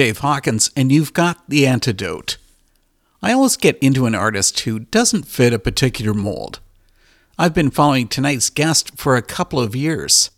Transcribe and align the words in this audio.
Dave 0.00 0.20
Hawkins, 0.20 0.70
and 0.74 0.90
you've 0.90 1.12
got 1.12 1.46
the 1.46 1.66
antidote. 1.66 2.38
I 3.22 3.34
always 3.34 3.58
get 3.58 3.76
into 3.80 4.06
an 4.06 4.14
artist 4.14 4.60
who 4.60 4.78
doesn't 4.78 5.28
fit 5.28 5.52
a 5.52 5.58
particular 5.58 6.14
mold. 6.14 6.58
I've 7.38 7.52
been 7.52 7.70
following 7.70 8.08
tonight's 8.08 8.48
guest 8.48 8.96
for 8.96 9.14
a 9.14 9.20
couple 9.20 9.60
of 9.60 9.76
years. 9.76 10.30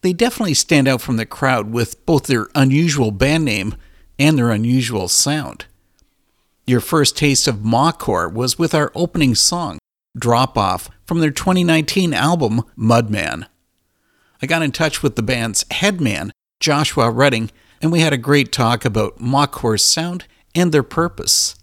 They 0.00 0.14
definitely 0.14 0.54
stand 0.54 0.88
out 0.88 1.02
from 1.02 1.18
the 1.18 1.26
crowd 1.26 1.72
with 1.72 2.06
both 2.06 2.24
their 2.24 2.48
unusual 2.54 3.10
band 3.10 3.44
name 3.44 3.74
and 4.18 4.38
their 4.38 4.50
unusual 4.50 5.08
sound. 5.08 5.66
Your 6.66 6.80
first 6.80 7.14
taste 7.14 7.46
of 7.46 7.56
Mawcore 7.56 8.32
was 8.32 8.58
with 8.58 8.74
our 8.74 8.90
opening 8.94 9.34
song, 9.34 9.76
Drop 10.16 10.56
Off, 10.56 10.88
from 11.04 11.20
their 11.20 11.30
2019 11.30 12.14
album, 12.14 12.62
Mudman. 12.78 13.46
I 14.40 14.46
got 14.46 14.62
in 14.62 14.72
touch 14.72 15.02
with 15.02 15.16
the 15.16 15.22
band's 15.22 15.66
headman, 15.70 16.32
Joshua 16.60 17.10
Redding, 17.10 17.50
and 17.82 17.90
we 17.90 18.00
had 18.00 18.12
a 18.12 18.18
great 18.18 18.52
talk 18.52 18.84
about 18.84 19.18
Mawcore's 19.18 19.84
sound 19.84 20.24
and 20.54 20.72
their 20.72 20.84
purpose. 20.84 21.56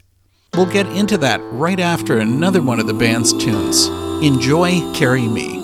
We'll 0.53 0.65
get 0.65 0.87
into 0.87 1.17
that 1.19 1.39
right 1.43 1.79
after 1.79 2.17
another 2.17 2.61
one 2.61 2.79
of 2.79 2.87
the 2.87 2.93
band's 2.93 3.31
tunes. 3.33 3.87
Enjoy 4.23 4.81
Carry 4.93 5.27
Me. 5.27 5.58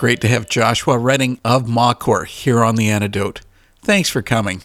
Great 0.00 0.22
to 0.22 0.28
have 0.28 0.48
Joshua 0.48 0.96
Redding 0.96 1.38
of 1.44 1.66
Mawcore 1.66 2.24
here 2.26 2.64
on 2.64 2.76
The 2.76 2.88
Antidote. 2.88 3.42
Thanks 3.82 4.08
for 4.08 4.22
coming. 4.22 4.62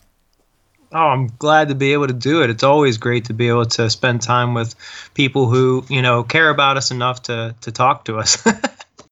Oh, 0.94 1.08
I'm 1.08 1.28
glad 1.28 1.68
to 1.68 1.76
be 1.76 1.92
able 1.92 2.08
to 2.08 2.14
do 2.14 2.42
it. 2.42 2.50
It's 2.50 2.64
always 2.64 2.98
great 2.98 3.26
to 3.26 3.34
be 3.34 3.50
able 3.50 3.66
to 3.66 3.90
spend 3.90 4.22
time 4.22 4.54
with 4.54 4.76
people 5.14 5.50
who, 5.50 5.84
you 5.90 6.02
know, 6.02 6.24
care 6.24 6.50
about 6.50 6.78
us 6.78 6.90
enough 6.90 7.24
to, 7.24 7.54
to 7.60 7.72
talk 7.74 8.06
to 8.06 8.18
us. 8.18 8.42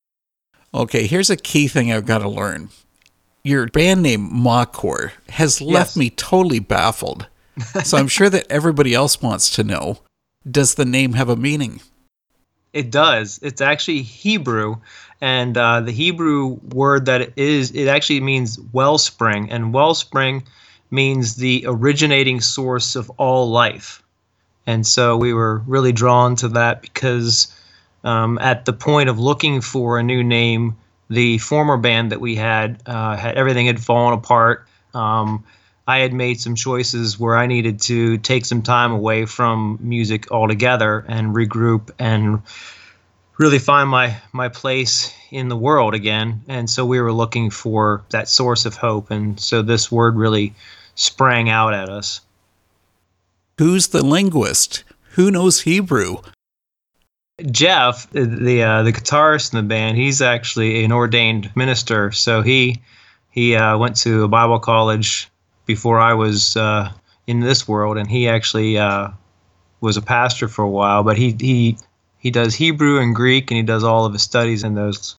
okay, 0.74 1.08
here's 1.08 1.30
a 1.30 1.36
key 1.36 1.68
thing 1.68 1.92
I've 1.92 2.06
got 2.06 2.20
to 2.20 2.30
learn. 2.30 2.70
Your 3.44 3.68
band 3.68 4.02
name, 4.02 4.30
Mawcore, 4.32 5.12
has 5.28 5.60
left 5.60 5.90
Yes. 5.90 5.98
me 5.98 6.10
totally 6.10 6.60
baffled. 6.60 7.28
So 7.84 7.98
I'm 7.98 8.08
sure 8.08 8.30
that 8.30 8.48
everybody 8.50 8.94
else 8.94 9.22
wants 9.22 9.50
to 9.56 9.64
know 9.66 10.00
does 10.50 10.76
the 10.76 10.86
name 10.86 11.14
have 11.14 11.28
a 11.28 11.36
meaning? 11.36 11.82
It 12.74 12.90
does. 12.90 13.40
It's 13.44 13.62
actually 13.62 14.02
Hebrew, 14.02 14.78
and 15.22 15.56
uh, 15.56 15.82
the 15.82 15.92
Hebrew 15.92 16.60
word 16.74 17.06
that 17.06 17.22
it 17.22 17.34
is, 17.36 17.72
it 17.72 17.88
actually 17.88 18.20
means 18.20 18.60
wellspring, 18.74 19.52
and 19.52 19.74
wellspring 19.74 20.44
means 20.90 21.36
the 21.36 21.66
originating 21.68 22.42
source 22.42 22.96
of 22.96 23.10
all 23.12 23.50
life. 23.50 24.04
And 24.66 24.86
so 24.88 25.18
we 25.18 25.34
were 25.34 25.60
really 25.68 25.92
drawn 25.92 26.36
to 26.38 26.50
that 26.50 26.82
because 26.82 27.54
um, 28.04 28.38
at 28.40 28.66
the 28.66 28.74
point 28.74 29.10
of 29.10 29.20
looking 29.20 29.62
for 29.62 30.00
a 30.00 30.04
new 30.04 30.24
name, 30.24 30.76
the 31.10 31.38
former 31.38 31.78
band 31.78 32.12
that 32.12 32.22
we 32.22 32.36
had, 32.36 32.82
uh, 32.86 33.18
had 33.18 33.36
everything 33.36 33.68
had 33.68 33.80
fallen 33.80 34.14
apart. 34.14 34.68
Um, 34.94 35.44
I 35.88 36.00
had 36.00 36.14
made 36.14 36.40
some 36.40 36.56
choices 36.56 37.20
where 37.20 37.36
I 37.36 37.46
needed 37.46 37.82
to 37.82 38.18
take 38.18 38.46
some 38.46 38.62
time 38.62 38.92
away 38.92 39.26
from 39.26 39.78
music 39.82 40.32
altogether 40.32 41.04
and 41.08 41.36
regroup 41.36 41.92
and 42.00 42.42
really 43.38 43.60
find 43.60 43.90
my 43.90 44.16
my 44.32 44.48
place 44.48 45.14
in 45.32 45.50
the 45.50 45.58
world 45.58 45.94
again. 45.94 46.42
And 46.48 46.70
so 46.70 46.86
we 46.86 47.02
were 47.02 47.12
looking 47.12 47.50
for 47.50 48.04
that 48.10 48.30
source 48.30 48.66
of 48.66 48.76
hope. 48.76 49.12
And 49.12 49.40
so 49.40 49.62
this 49.62 49.92
word 49.92 50.16
really 50.16 50.54
sprang 50.96 51.50
out 51.50 51.74
at 51.74 51.90
us. 51.90 52.22
Who's 53.58 53.88
the 53.88 54.04
linguist? 54.04 54.84
Who 55.12 55.32
knows 55.32 55.62
Hebrew? 55.62 56.18
Jeff, 57.52 58.10
the 58.12 58.64
uh, 58.64 58.84
the 58.84 58.94
guitarist 58.94 59.54
in 59.54 59.58
the 59.58 59.68
band, 59.68 59.98
he's 59.98 60.22
actually 60.22 60.86
an 60.86 60.92
ordained 60.92 61.52
minister. 61.56 62.12
So 62.12 62.42
he 62.42 62.82
he 63.32 63.56
uh, 63.56 63.78
went 63.78 63.98
to 63.98 64.24
a 64.24 64.28
Bible 64.28 64.60
college 64.60 65.30
before 65.66 66.00
I 66.00 66.14
was 66.14 66.56
uh, 66.58 66.92
in 67.28 67.40
this 67.40 67.68
world, 67.68 67.98
and 67.98 68.10
he 68.10 68.28
actually 68.28 68.78
uh, 68.78 69.10
was 69.82 69.98
a 69.98 70.02
pastor 70.02 70.48
for 70.48 70.64
a 70.64 70.70
while. 70.70 71.04
But 71.04 71.18
he 71.18 71.36
he 71.40 71.78
he 72.18 72.32
does 72.32 72.56
Hebrew 72.56 73.00
and 73.00 73.16
Greek, 73.16 73.52
and 73.52 73.58
he 73.58 73.64
does 73.64 73.84
all 73.84 74.06
of 74.06 74.14
his 74.14 74.24
studies 74.24 74.64
in 74.64 74.76
those. 74.76 75.16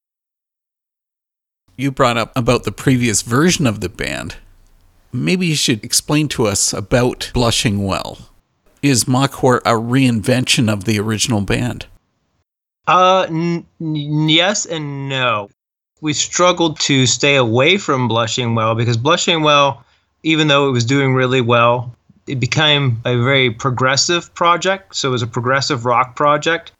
You 1.76 1.90
brought 1.90 2.16
up 2.16 2.32
about 2.36 2.64
the 2.64 2.72
previous 2.72 3.22
version 3.22 3.66
of 3.66 3.80
the 3.80 3.88
band. 3.88 4.36
Maybe 5.12 5.46
you 5.46 5.54
should 5.54 5.84
explain 5.84 6.28
to 6.28 6.46
us 6.46 6.72
about 6.72 7.30
Blushing 7.34 7.84
Well. 7.84 8.18
Is 8.82 9.04
Mawcore 9.04 9.58
a 9.58 9.72
reinvention 9.72 10.72
of 10.72 10.84
the 10.84 10.98
original 10.98 11.40
band? 11.40 11.86
Uh, 12.86 13.26
n- 13.28 13.66
n- 13.80 13.94
yes 14.28 14.66
and 14.66 15.08
no. 15.08 15.50
We 16.00 16.12
struggled 16.12 16.78
to 16.80 17.06
stay 17.06 17.36
away 17.36 17.78
from 17.78 18.08
Blushing 18.08 18.54
Well 18.54 18.74
because 18.74 18.96
Blushing 18.96 19.42
Well, 19.42 19.83
even 20.24 20.48
though 20.48 20.68
it 20.68 20.72
was 20.72 20.84
doing 20.84 21.14
really 21.14 21.40
well, 21.40 21.94
it 22.26 22.40
became 22.40 23.00
a 23.04 23.16
very 23.16 23.50
progressive 23.50 24.34
project. 24.34 24.96
So 24.96 25.08
it 25.08 25.12
was 25.12 25.22
a 25.22 25.26
progressive 25.28 25.84
rock 25.84 26.16
project. 26.16 26.72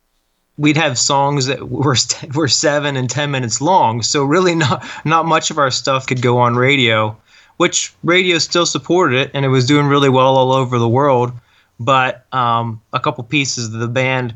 We'd 0.57 0.77
have 0.77 0.99
songs 0.99 1.47
that 1.47 1.69
were 1.69 1.97
were 2.35 2.49
seven 2.49 2.97
and 2.97 3.09
ten 3.09 3.31
minutes 3.31 3.61
long. 3.61 4.03
So 4.03 4.25
really, 4.25 4.55
not 4.55 4.85
not 5.05 5.27
much 5.27 5.51
of 5.51 5.59
our 5.59 5.71
stuff 5.71 6.07
could 6.07 6.23
go 6.23 6.39
on 6.39 6.57
radio, 6.57 7.17
which 7.59 7.95
radio 8.03 8.39
still 8.39 8.67
supported 8.67 9.21
it, 9.21 9.31
and 9.35 9.45
it 9.45 9.49
was 9.49 9.67
doing 9.67 9.87
really 9.87 10.09
well 10.09 10.37
all 10.37 10.53
over 10.53 10.79
the 10.79 10.89
world. 10.89 11.33
But 11.79 12.25
um, 12.33 12.81
a 12.93 13.01
couple 13.01 13.25
pieces 13.25 13.67
of 13.67 13.81
the 13.81 13.89
band 13.89 14.35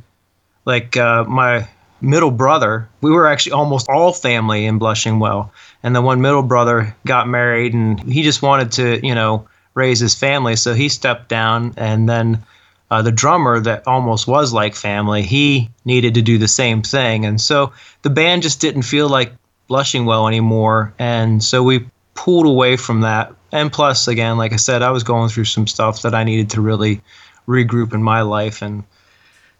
like 0.68 0.98
uh, 0.98 1.24
my 1.24 1.66
middle 2.00 2.30
brother, 2.30 2.88
we 3.00 3.10
were 3.10 3.26
actually 3.26 3.52
almost 3.52 3.88
all 3.88 4.12
family 4.12 4.66
in 4.66 4.78
Blushing 4.78 5.18
Well. 5.18 5.52
And 5.82 5.94
the 5.94 6.02
one 6.02 6.20
middle 6.20 6.42
brother 6.42 6.94
got 7.06 7.28
married 7.28 7.74
and 7.74 8.00
he 8.00 8.22
just 8.22 8.42
wanted 8.42 8.72
to, 8.72 9.06
you 9.06 9.14
know, 9.14 9.48
raise 9.74 10.00
his 10.00 10.14
family. 10.14 10.56
So 10.56 10.74
he 10.74 10.88
stepped 10.88 11.28
down. 11.28 11.74
And 11.76 12.08
then 12.08 12.42
uh, 12.90 13.02
the 13.02 13.12
drummer 13.12 13.60
that 13.60 13.86
almost 13.86 14.26
was 14.26 14.52
like 14.52 14.74
family, 14.74 15.22
he 15.22 15.70
needed 15.84 16.14
to 16.14 16.22
do 16.22 16.38
the 16.38 16.48
same 16.48 16.82
thing. 16.82 17.24
And 17.24 17.40
so 17.40 17.72
the 18.02 18.10
band 18.10 18.42
just 18.42 18.60
didn't 18.60 18.82
feel 18.82 19.08
like 19.08 19.32
Blushing 19.68 20.06
Well 20.06 20.26
anymore. 20.26 20.94
And 20.98 21.42
so 21.42 21.62
we 21.62 21.86
pulled 22.14 22.46
away 22.46 22.76
from 22.76 23.02
that. 23.02 23.32
And 23.52 23.72
plus, 23.72 24.08
again, 24.08 24.36
like 24.36 24.52
I 24.52 24.56
said, 24.56 24.82
I 24.82 24.90
was 24.90 25.04
going 25.04 25.28
through 25.28 25.44
some 25.44 25.66
stuff 25.66 26.02
that 26.02 26.14
I 26.14 26.24
needed 26.24 26.50
to 26.50 26.60
really 26.60 27.00
regroup 27.46 27.94
in 27.94 28.02
my 28.02 28.22
life. 28.22 28.62
And 28.62 28.84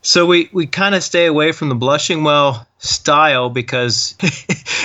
so 0.02 0.26
we, 0.26 0.48
we 0.52 0.66
kind 0.66 0.94
of 0.94 1.02
stay 1.02 1.26
away 1.26 1.52
from 1.52 1.68
the 1.68 1.74
blushing 1.74 2.24
well 2.24 2.66
style 2.78 3.50
because 3.50 4.16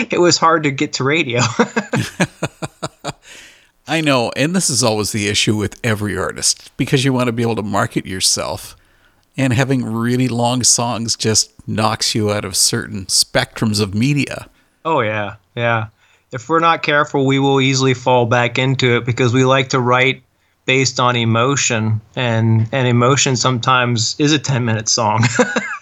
it 0.10 0.20
was 0.20 0.38
hard 0.38 0.64
to 0.64 0.72
get 0.72 0.94
to 0.94 1.04
radio. 1.04 1.42
I 3.88 4.02
know, 4.02 4.32
and 4.36 4.56
this 4.56 4.70
is 4.70 4.84
always 4.84 5.12
the 5.12 5.28
issue 5.28 5.56
with 5.58 5.80
every 5.84 6.18
artist 6.18 6.72
because 6.78 7.04
you 7.04 7.12
want 7.14 7.28
to 7.28 7.34
be 7.34 7.44
able 7.44 7.58
to 7.58 7.64
market 7.64 8.06
yourself. 8.06 8.76
And 9.36 9.52
having 9.52 9.84
really 9.84 10.28
long 10.28 10.64
songs 10.64 11.16
just 11.16 11.52
knocks 11.68 12.14
you 12.14 12.32
out 12.32 12.46
of 12.46 12.56
certain 12.56 13.06
spectrums 13.06 13.82
of 13.82 13.94
media. 13.94 14.48
oh 14.86 15.02
yeah, 15.02 15.36
yeah. 15.56 15.88
If 16.32 16.50
we're 16.50 16.60
not 16.60 16.82
careful, 16.82 17.28
we 17.28 17.38
will 17.38 17.62
easily 17.62 17.94
fall 17.94 18.26
back 18.26 18.58
into 18.58 18.98
it 18.98 19.06
because 19.06 19.34
we 19.34 19.46
like 19.46 19.70
to 19.70 19.80
write 19.80 20.23
based 20.66 21.00
on 21.00 21.16
emotion 21.16 22.02
and 22.16 22.68
and 22.72 22.88
emotion 22.88 23.36
sometimes 23.36 24.16
is 24.20 24.32
a 24.32 24.40
10 24.40 24.66
minute 24.66 24.88
song. 24.88 25.24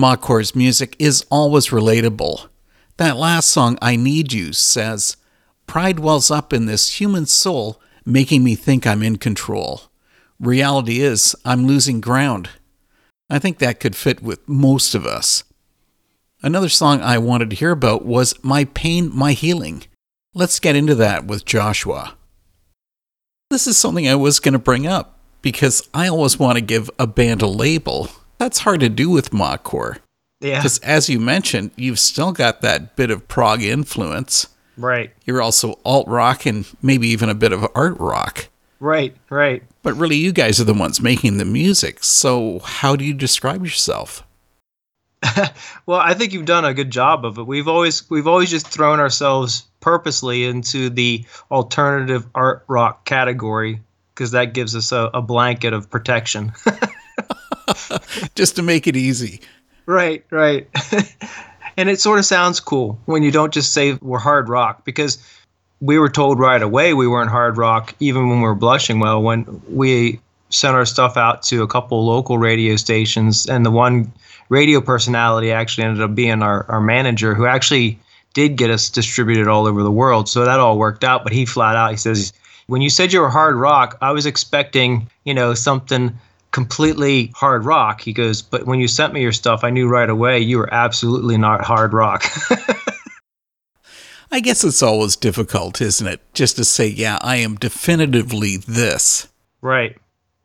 Mawcore's 0.00 0.56
music 0.56 0.96
is 0.98 1.26
always 1.30 1.68
relatable. 1.68 2.48
That 2.96 3.18
last 3.18 3.50
song, 3.50 3.76
I 3.82 3.96
Need 3.96 4.32
You, 4.32 4.54
says, 4.54 5.18
Pride 5.66 6.00
wells 6.00 6.30
up 6.30 6.54
in 6.54 6.64
this 6.64 6.98
human 6.98 7.26
soul, 7.26 7.82
making 8.06 8.42
me 8.42 8.54
think 8.54 8.86
I'm 8.86 9.02
in 9.02 9.16
control. 9.16 9.82
Reality 10.40 11.00
is, 11.02 11.36
I'm 11.44 11.66
losing 11.66 12.00
ground. 12.00 12.48
I 13.28 13.38
think 13.38 13.58
that 13.58 13.78
could 13.78 13.94
fit 13.94 14.22
with 14.22 14.48
most 14.48 14.94
of 14.94 15.04
us. 15.04 15.44
Another 16.42 16.70
song 16.70 17.02
I 17.02 17.18
wanted 17.18 17.50
to 17.50 17.56
hear 17.56 17.72
about 17.72 18.06
was 18.06 18.42
My 18.42 18.64
Pain, 18.64 19.14
My 19.14 19.32
Healing. 19.32 19.84
Let's 20.32 20.60
get 20.60 20.76
into 20.76 20.94
that 20.94 21.26
with 21.26 21.44
Joshua. 21.44 22.16
This 23.50 23.66
is 23.66 23.76
something 23.76 24.08
I 24.08 24.14
was 24.14 24.40
going 24.40 24.54
to 24.54 24.58
bring 24.58 24.86
up 24.86 25.18
because 25.42 25.86
I 25.92 26.08
always 26.08 26.38
want 26.38 26.56
to 26.56 26.62
give 26.62 26.90
a 26.98 27.06
band 27.06 27.42
a 27.42 27.46
label. 27.46 28.08
That's 28.40 28.60
hard 28.60 28.80
to 28.80 28.88
do 28.88 29.10
with 29.10 29.32
Mawcore. 29.32 29.98
Yeah. 30.40 30.60
Because 30.60 30.78
as 30.78 31.10
you 31.10 31.20
mentioned, 31.20 31.72
you've 31.76 31.98
still 31.98 32.32
got 32.32 32.62
that 32.62 32.96
bit 32.96 33.10
of 33.10 33.28
prog 33.28 33.62
influence. 33.62 34.48
Right. 34.78 35.12
You're 35.26 35.42
also 35.42 35.78
alt 35.84 36.08
rock 36.08 36.46
and 36.46 36.66
maybe 36.80 37.08
even 37.08 37.28
a 37.28 37.34
bit 37.34 37.52
of 37.52 37.66
art 37.74 37.98
rock. 38.00 38.48
Right. 38.80 39.14
Right. 39.28 39.62
But 39.82 39.92
really, 39.92 40.16
you 40.16 40.32
guys 40.32 40.58
are 40.58 40.64
the 40.64 40.72
ones 40.72 41.02
making 41.02 41.36
the 41.36 41.44
music. 41.44 42.02
So, 42.02 42.60
how 42.60 42.96
do 42.96 43.04
you 43.04 43.12
describe 43.12 43.62
yourself? 43.62 44.26
Well, 45.84 46.00
I 46.00 46.14
think 46.14 46.32
you've 46.32 46.46
done 46.46 46.64
a 46.64 46.72
good 46.72 46.90
job 46.90 47.26
of 47.26 47.36
it. 47.36 47.46
We've 47.46 47.68
always 47.68 48.08
we've 48.08 48.28
always 48.28 48.48
just 48.48 48.66
thrown 48.66 49.00
ourselves 49.00 49.66
purposely 49.80 50.44
into 50.44 50.88
the 50.88 51.24
alternative 51.50 52.26
art 52.34 52.64
rock 52.68 53.04
category 53.04 53.80
because 54.14 54.30
that 54.30 54.54
gives 54.54 54.76
us 54.76 54.92
a, 54.92 55.10
a 55.12 55.20
blanket 55.20 55.72
of 55.72 55.90
protection. 55.90 56.52
Just 58.34 58.56
to 58.56 58.62
make 58.62 58.86
it 58.86 58.96
easy. 58.96 59.40
right, 59.86 60.24
right. 60.30 60.68
and 61.76 61.88
it 61.88 62.00
sort 62.00 62.18
of 62.18 62.24
sounds 62.24 62.60
cool 62.60 62.98
when 63.06 63.22
you 63.22 63.30
don't 63.30 63.52
just 63.52 63.72
say 63.72 63.94
we're 64.02 64.18
hard 64.18 64.48
rock 64.48 64.84
because 64.84 65.18
we 65.80 65.98
were 65.98 66.08
told 66.10 66.38
right 66.38 66.62
away 66.62 66.94
we 66.94 67.08
weren't 67.08 67.30
hard 67.30 67.56
rock 67.56 67.94
even 68.00 68.28
when 68.28 68.38
we 68.38 68.44
were 68.44 68.54
blushing 68.54 69.00
well 69.00 69.22
when 69.22 69.62
we 69.68 70.20
sent 70.50 70.74
our 70.74 70.84
stuff 70.84 71.16
out 71.16 71.42
to 71.42 71.62
a 71.62 71.66
couple 71.66 72.04
local 72.04 72.38
radio 72.38 72.76
stations 72.76 73.46
and 73.46 73.64
the 73.64 73.70
one 73.70 74.12
radio 74.48 74.80
personality 74.80 75.52
actually 75.52 75.84
ended 75.84 76.02
up 76.02 76.14
being 76.14 76.42
our, 76.42 76.66
our 76.68 76.80
manager 76.80 77.34
who 77.34 77.46
actually 77.46 77.98
did 78.34 78.56
get 78.56 78.70
us 78.70 78.90
distributed 78.90 79.48
all 79.48 79.66
over 79.66 79.82
the 79.82 79.90
world 79.90 80.28
so 80.28 80.44
that 80.44 80.60
all 80.60 80.76
worked 80.78 81.04
out 81.04 81.24
but 81.24 81.32
he 81.32 81.46
flat 81.46 81.76
out 81.76 81.90
he 81.90 81.96
says 81.96 82.32
when 82.66 82.82
you 82.82 82.90
said 82.90 83.12
you 83.12 83.20
were 83.20 83.30
hard 83.30 83.56
rock 83.56 83.96
i 84.02 84.10
was 84.10 84.26
expecting 84.26 85.08
you 85.24 85.32
know 85.32 85.54
something 85.54 86.12
completely 86.50 87.32
hard 87.36 87.64
rock 87.64 88.00
he 88.00 88.12
goes 88.12 88.42
but 88.42 88.66
when 88.66 88.80
you 88.80 88.88
sent 88.88 89.12
me 89.12 89.22
your 89.22 89.32
stuff 89.32 89.62
i 89.62 89.70
knew 89.70 89.88
right 89.88 90.10
away 90.10 90.38
you 90.38 90.58
were 90.58 90.72
absolutely 90.74 91.38
not 91.38 91.64
hard 91.64 91.92
rock 91.92 92.24
I 94.32 94.38
guess 94.38 94.62
it's 94.62 94.82
always 94.82 95.16
difficult, 95.16 95.80
isn't 95.80 96.06
it? 96.06 96.20
Just 96.34 96.54
to 96.54 96.64
say, 96.64 96.86
yeah, 96.86 97.18
I 97.20 97.36
am 97.36 97.56
definitively 97.56 98.58
this. 98.58 99.26
right 99.60 99.96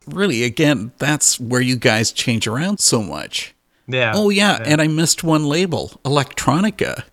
Really, 0.07 0.43
again, 0.43 0.91
that's 0.97 1.39
where 1.39 1.61
you 1.61 1.75
guys 1.75 2.11
change 2.11 2.47
around 2.47 2.79
so 2.79 3.01
much. 3.01 3.55
yeah 3.87 4.11
Oh, 4.15 4.29
yeah, 4.29 4.61
and 4.65 4.81
I 4.81 4.87
missed 4.87 5.23
one 5.23 5.45
label 5.45 5.99
Electronica. 6.03 7.03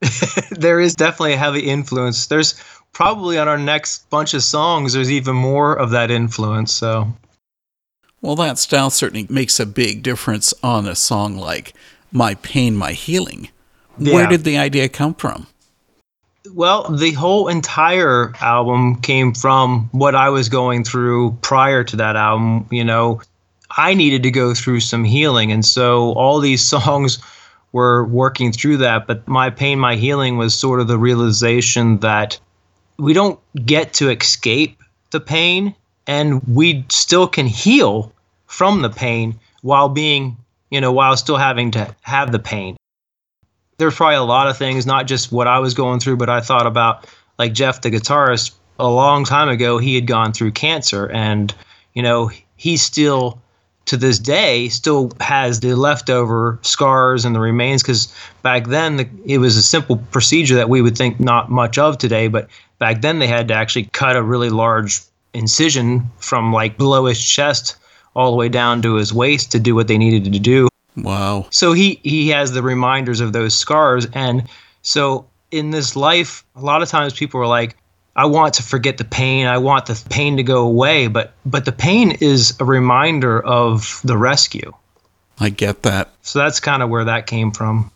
there 0.50 0.80
is 0.80 0.94
definitely 0.94 1.32
a 1.32 1.38
heavy 1.38 1.60
influence. 1.60 2.26
There's 2.26 2.62
probably 2.92 3.38
on 3.38 3.48
our 3.48 3.58
next 3.58 4.08
bunch 4.10 4.34
of 4.34 4.42
songs, 4.42 4.92
there's 4.92 5.10
even 5.10 5.34
more 5.36 5.74
of 5.78 5.90
that 5.90 6.10
influence. 6.10 6.72
So, 6.72 7.10
Well, 8.20 8.36
that 8.36 8.58
style 8.58 8.90
certainly 8.90 9.26
makes 9.28 9.60
a 9.60 9.66
big 9.66 10.02
difference 10.02 10.52
on 10.62 10.86
a 10.86 10.94
song 10.94 11.36
like 11.36 11.74
My 12.10 12.34
Pain, 12.34 12.76
My 12.76 12.92
Healing. 12.92 13.50
Where 13.98 14.26
did 14.26 14.44
the 14.44 14.58
idea 14.58 14.88
come 14.88 15.14
from? 15.14 15.46
well, 16.54 16.90
the 16.90 17.12
whole 17.12 17.48
entire 17.48 18.32
album 18.40 19.00
came 19.00 19.34
from 19.34 19.88
what 19.92 20.14
I 20.14 20.28
was 20.30 20.48
going 20.48 20.84
through 20.84 21.38
prior 21.42 21.84
to 21.84 21.96
that 21.96 22.16
album. 22.16 22.66
You 22.70 22.84
know, 22.84 23.20
I 23.76 23.94
needed 23.94 24.22
to 24.24 24.30
go 24.30 24.54
through 24.54 24.80
some 24.80 25.04
healing. 25.04 25.52
And 25.52 25.64
so 25.64 26.12
all 26.12 26.40
these 26.40 26.62
songs 26.66 27.18
were 27.72 28.06
working 28.06 28.52
through 28.52 28.78
that. 28.78 29.06
But 29.06 29.26
My 29.26 29.50
Pain, 29.50 29.78
My 29.78 29.96
Healing 29.96 30.36
was 30.36 30.54
sort 30.54 30.80
of 30.80 30.88
the 30.88 30.98
realization 30.98 31.98
that 31.98 32.38
we 32.98 33.12
don't 33.12 33.38
get 33.64 33.92
to 33.94 34.10
escape 34.10 34.82
the 35.10 35.20
pain 35.20 35.74
and 36.06 36.42
we 36.46 36.84
still 36.88 37.26
can 37.26 37.46
heal 37.46 38.12
from 38.46 38.82
the 38.82 38.90
pain 38.90 39.38
while 39.62 39.88
being, 39.88 40.36
you 40.70 40.80
know, 40.80 40.92
while 40.92 41.16
still 41.16 41.36
having 41.36 41.72
to 41.72 41.94
have 42.02 42.32
the 42.32 42.38
pain. 42.38 42.76
There's 43.78 43.94
probably 43.94 44.16
a 44.16 44.22
lot 44.22 44.48
of 44.48 44.56
things, 44.56 44.86
not 44.86 45.06
just 45.06 45.32
what 45.32 45.46
I 45.46 45.58
was 45.58 45.74
going 45.74 46.00
through, 46.00 46.16
but 46.16 46.30
I 46.30 46.40
thought 46.40 46.66
about 46.66 47.06
like 47.38 47.52
Jeff, 47.52 47.82
the 47.82 47.90
guitarist, 47.90 48.52
a 48.78 48.88
long 48.88 49.24
time 49.24 49.48
ago, 49.48 49.78
he 49.78 49.94
had 49.94 50.06
gone 50.06 50.32
through 50.32 50.52
cancer 50.52 51.10
and, 51.10 51.54
you 51.94 52.02
know, 52.02 52.30
he 52.56 52.76
still 52.76 53.40
to 53.86 53.96
this 53.96 54.18
day 54.18 54.68
still 54.68 55.12
has 55.20 55.60
the 55.60 55.74
leftover 55.74 56.58
scars 56.62 57.24
and 57.24 57.34
the 57.34 57.40
remains 57.40 57.82
because 57.82 58.12
back 58.42 58.66
then 58.66 58.96
the, 58.96 59.08
it 59.24 59.38
was 59.38 59.56
a 59.56 59.62
simple 59.62 59.96
procedure 60.10 60.56
that 60.56 60.68
we 60.68 60.82
would 60.82 60.98
think 60.98 61.20
not 61.20 61.50
much 61.50 61.78
of 61.78 61.96
today 61.96 62.26
but 62.26 62.48
back 62.78 63.00
then 63.00 63.20
they 63.20 63.28
had 63.28 63.46
to 63.48 63.54
actually 63.54 63.84
cut 63.92 64.16
a 64.16 64.22
really 64.22 64.50
large 64.50 65.00
incision 65.36 66.10
from 66.18 66.52
like 66.52 66.78
below 66.78 67.06
his 67.06 67.22
chest 67.22 67.76
all 68.14 68.30
the 68.30 68.36
way 68.36 68.48
down 68.48 68.82
to 68.82 68.94
his 68.94 69.12
waist 69.12 69.52
to 69.52 69.60
do 69.60 69.74
what 69.74 69.88
they 69.88 69.98
needed 69.98 70.24
to 70.32 70.38
do. 70.38 70.68
Wow. 70.96 71.46
so 71.50 71.74
he 71.74 72.00
he 72.02 72.28
has 72.30 72.52
the 72.52 72.62
reminders 72.62 73.20
of 73.20 73.34
those 73.34 73.54
scars 73.54 74.06
and 74.14 74.48
so 74.80 75.26
in 75.50 75.70
this 75.70 75.94
life 75.94 76.42
a 76.56 76.62
lot 76.62 76.80
of 76.80 76.88
times 76.88 77.12
people 77.12 77.38
are 77.38 77.46
like 77.46 77.76
i 78.16 78.24
want 78.24 78.54
to 78.54 78.62
forget 78.62 78.96
the 78.96 79.04
pain. 79.04 79.46
I 79.46 79.58
want 79.58 79.84
the 79.84 80.02
pain 80.08 80.38
to 80.38 80.42
go 80.42 80.66
away. 80.66 81.08
But 81.08 81.34
but 81.44 81.66
the 81.66 81.72
pain 81.72 82.12
is 82.12 82.56
a 82.60 82.64
reminder 82.64 83.44
of 83.44 84.00
the 84.04 84.16
rescue. 84.16 84.72
I 85.38 85.50
get 85.50 85.82
that. 85.82 86.08
so 86.22 86.38
that's 86.38 86.60
kind 86.60 86.82
of 86.82 86.88
where 86.88 87.04
that 87.04 87.26
came 87.26 87.50
from 87.50 87.90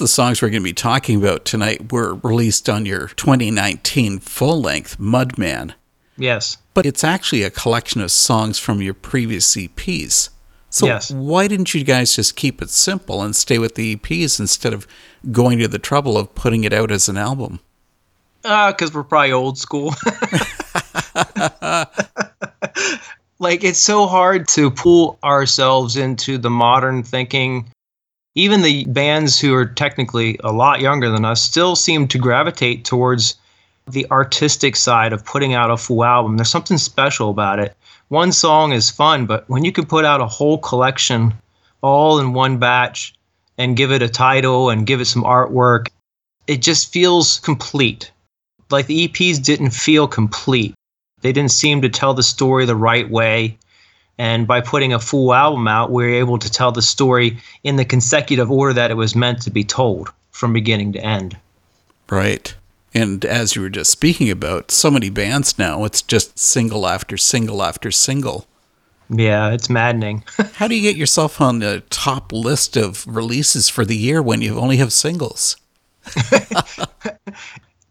of 0.00 0.04
the 0.04 0.08
songs 0.08 0.40
we're 0.40 0.48
going 0.48 0.62
to 0.62 0.64
be 0.64 0.72
talking 0.72 1.22
about 1.22 1.44
tonight 1.44 1.92
were 1.92 2.14
released 2.14 2.68
on 2.70 2.86
your 2.86 3.08
2019 3.08 4.18
full 4.18 4.60
length 4.60 4.98
Mudman, 4.98 5.74
Yes. 6.16 6.56
but 6.72 6.86
it's 6.86 7.04
actually 7.04 7.42
a 7.42 7.50
collection 7.50 8.00
of 8.00 8.10
songs 8.10 8.58
from 8.58 8.80
your 8.80 8.94
previous 8.94 9.54
EPs. 9.54 10.30
So 10.70 10.86
Yes. 10.86 11.10
why 11.10 11.48
didn't 11.48 11.74
you 11.74 11.84
guys 11.84 12.16
just 12.16 12.36
keep 12.36 12.62
it 12.62 12.70
simple 12.70 13.22
and 13.22 13.36
stay 13.36 13.58
with 13.58 13.74
the 13.74 13.96
EPs 13.96 14.40
instead 14.40 14.72
of 14.72 14.86
going 15.30 15.58
to 15.58 15.68
the 15.68 15.78
trouble 15.78 16.16
of 16.16 16.34
putting 16.34 16.64
it 16.64 16.72
out 16.72 16.90
as 16.90 17.08
an 17.08 17.18
album? 17.18 17.60
Uh, 18.42 18.72
because 18.72 18.94
we're 18.94 19.02
probably 19.02 19.32
old 19.32 19.58
school. 19.58 19.92
like 23.38 23.64
it's 23.64 23.82
so 23.82 24.06
hard 24.06 24.48
to 24.48 24.70
pull 24.70 25.18
ourselves 25.22 25.96
into 25.96 26.38
the 26.38 26.50
modern 26.50 27.02
thinking. 27.02 27.70
Even 28.34 28.62
the 28.62 28.84
bands 28.84 29.38
who 29.40 29.54
are 29.54 29.66
technically 29.66 30.38
a 30.44 30.52
lot 30.52 30.80
younger 30.80 31.10
than 31.10 31.24
us 31.24 31.42
still 31.42 31.74
seem 31.74 32.06
to 32.08 32.18
gravitate 32.18 32.84
towards 32.84 33.34
the 33.88 34.06
artistic 34.10 34.76
side 34.76 35.12
of 35.12 35.24
putting 35.24 35.52
out 35.52 35.70
a 35.70 35.76
full 35.76 36.04
album. 36.04 36.36
There's 36.36 36.50
something 36.50 36.78
special 36.78 37.30
about 37.30 37.58
it. 37.58 37.76
One 38.08 38.32
song 38.32 38.72
is 38.72 38.90
fun, 38.90 39.26
but 39.26 39.48
when 39.48 39.64
you 39.64 39.72
can 39.72 39.86
put 39.86 40.04
out 40.04 40.20
a 40.20 40.26
whole 40.26 40.58
collection 40.58 41.34
all 41.82 42.20
in 42.20 42.32
one 42.32 42.58
batch 42.58 43.14
and 43.58 43.76
give 43.76 43.90
it 43.90 44.02
a 44.02 44.08
title 44.08 44.70
and 44.70 44.86
give 44.86 45.00
it 45.00 45.06
some 45.06 45.24
artwork, 45.24 45.88
it 46.46 46.62
just 46.62 46.92
feels 46.92 47.40
complete 47.40 48.10
like 48.70 48.86
the 48.86 49.08
EPs 49.08 49.42
didn't 49.42 49.70
feel 49.70 50.06
complete. 50.06 50.74
They 51.20 51.32
didn't 51.32 51.52
seem 51.52 51.82
to 51.82 51.88
tell 51.88 52.14
the 52.14 52.22
story 52.22 52.66
the 52.66 52.76
right 52.76 53.08
way. 53.08 53.58
And 54.20 54.46
by 54.46 54.60
putting 54.60 54.92
a 54.92 54.98
full 55.00 55.32
album 55.32 55.66
out, 55.66 55.90
we 55.90 56.04
were 56.04 56.12
able 56.12 56.38
to 56.40 56.50
tell 56.50 56.72
the 56.72 56.82
story 56.82 57.38
in 57.64 57.76
the 57.76 57.86
consecutive 57.86 58.50
order 58.50 58.74
that 58.74 58.90
it 58.90 58.94
was 58.98 59.16
meant 59.16 59.40
to 59.42 59.50
be 59.50 59.64
told 59.64 60.12
from 60.30 60.52
beginning 60.52 60.92
to 60.92 61.02
end. 61.02 61.38
Right. 62.10 62.54
And 62.92 63.24
as 63.24 63.56
you 63.56 63.62
were 63.62 63.70
just 63.70 63.90
speaking 63.90 64.28
about, 64.28 64.70
so 64.70 64.90
many 64.90 65.08
bands 65.08 65.58
now, 65.58 65.84
it's 65.84 66.02
just 66.02 66.38
single 66.38 66.86
after 66.86 67.16
single 67.16 67.62
after 67.62 67.90
single. 67.90 68.46
Yeah, 69.08 69.52
it's 69.52 69.70
maddening. 69.70 70.22
How 70.52 70.68
do 70.68 70.74
you 70.74 70.82
get 70.82 70.98
yourself 70.98 71.40
on 71.40 71.60
the 71.60 71.82
top 71.88 72.30
list 72.30 72.76
of 72.76 73.06
releases 73.06 73.70
for 73.70 73.86
the 73.86 73.96
year 73.96 74.20
when 74.20 74.42
you 74.42 74.58
only 74.58 74.76
have 74.76 74.92
singles? 74.92 75.56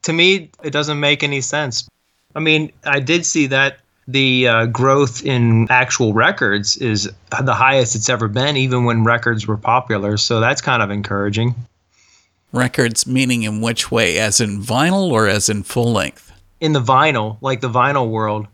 to 0.04 0.14
me, 0.14 0.52
it 0.64 0.70
doesn't 0.70 1.00
make 1.00 1.24
any 1.24 1.42
sense. 1.42 1.90
I 2.36 2.40
mean, 2.40 2.72
I 2.84 3.00
did 3.00 3.26
see 3.26 3.48
that 3.48 3.80
the 4.12 4.48
uh, 4.48 4.66
growth 4.66 5.24
in 5.24 5.68
actual 5.70 6.14
records 6.14 6.78
is 6.78 7.10
the 7.42 7.54
highest 7.54 7.96
it's 7.96 8.10
ever 8.10 8.28
been, 8.28 8.58
even 8.58 8.84
when 8.86 9.04
records 9.04 9.46
were 9.46 9.58
popular. 9.58 10.18
So 10.18 10.40
that's 10.40 10.62
kind 10.62 10.82
of 10.82 10.90
encouraging. 10.90 11.54
Records 12.52 13.06
meaning 13.06 13.44
in 13.44 13.62
which 13.62 13.92
way? 13.92 14.18
As 14.18 14.42
in 14.42 14.62
vinyl 14.62 15.12
or 15.12 15.28
as 15.28 15.50
in 15.50 15.62
full 15.64 15.92
length? 15.94 16.32
In 16.60 16.74
the 16.74 16.82
vinyl, 16.82 17.38
like 17.42 17.62
the 17.62 17.70
vinyl 17.70 18.10
world, 18.10 18.48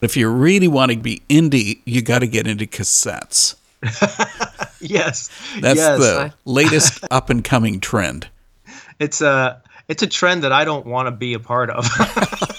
If 0.00 0.16
you 0.16 0.28
really 0.28 0.68
want 0.68 0.90
to 0.90 0.98
be 0.98 1.22
indie, 1.28 1.80
you 1.84 2.02
got 2.02 2.18
to 2.18 2.26
get 2.26 2.46
into 2.48 2.66
cassettes. 2.66 3.54
yes, 4.80 5.30
That's 5.60 5.76
yes, 5.78 5.98
the 5.98 6.34
latest 6.44 7.04
up 7.10 7.30
and 7.30 7.44
coming 7.44 7.80
trend. 7.80 8.28
it's 8.98 9.20
a 9.20 9.62
it's 9.88 10.02
a 10.02 10.06
trend 10.06 10.42
that 10.42 10.52
I 10.52 10.64
don't 10.64 10.86
want 10.86 11.06
to 11.06 11.10
be 11.12 11.34
a 11.34 11.38
part 11.40 11.70
of. 11.70 11.84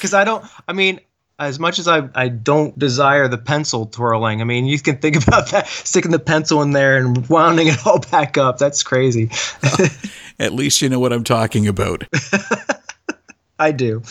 Because 0.00 0.14
I 0.14 0.24
don't. 0.24 0.44
I 0.66 0.72
mean, 0.72 1.00
as 1.40 1.58
much 1.58 1.78
as 1.78 1.88
I 1.88 2.08
I 2.14 2.28
don't 2.28 2.78
desire 2.78 3.26
the 3.26 3.38
pencil 3.38 3.86
twirling. 3.86 4.40
I 4.40 4.44
mean, 4.44 4.66
you 4.66 4.78
can 4.78 4.98
think 4.98 5.16
about 5.26 5.50
that, 5.50 5.66
sticking 5.66 6.12
the 6.12 6.18
pencil 6.18 6.62
in 6.62 6.72
there 6.72 6.96
and 6.96 7.28
wounding 7.28 7.68
it 7.68 7.86
all 7.86 7.98
back 7.98 8.38
up. 8.38 8.58
That's 8.58 8.82
crazy. 8.82 9.30
At 10.38 10.52
least 10.52 10.80
you 10.80 10.88
know 10.88 11.00
what 11.00 11.12
I'm 11.12 11.24
talking 11.24 11.66
about. 11.66 12.04
I 13.58 13.72
do. 13.72 14.02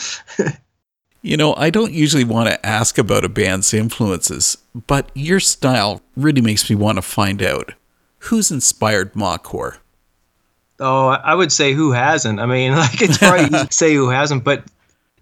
You 1.22 1.38
know, 1.38 1.56
I 1.56 1.70
don't 1.70 1.92
usually 1.92 2.24
want 2.24 2.50
to 2.50 2.66
ask 2.66 2.98
about 2.98 3.26
a 3.26 3.30
band's 3.30 3.74
influences, 3.74 4.58
but 4.88 5.10
your 5.16 5.40
style 5.40 6.02
really 6.16 6.42
makes 6.42 6.70
me 6.70 6.76
want 6.76 6.98
to 6.98 7.02
find 7.02 7.42
out. 7.42 7.74
Who's 8.20 8.52
inspired 8.52 9.14
Mawcore? 9.14 9.78
Oh, 10.80 11.08
I 11.08 11.36
would 11.36 11.52
say 11.52 11.74
who 11.74 11.92
hasn't. 11.92 12.40
I 12.40 12.46
mean, 12.46 12.74
like 12.76 13.02
it's 13.02 13.18
probably 13.18 13.50
to 13.50 13.68
say 13.72 13.94
who 13.96 14.10
hasn't, 14.10 14.44
but 14.44 14.64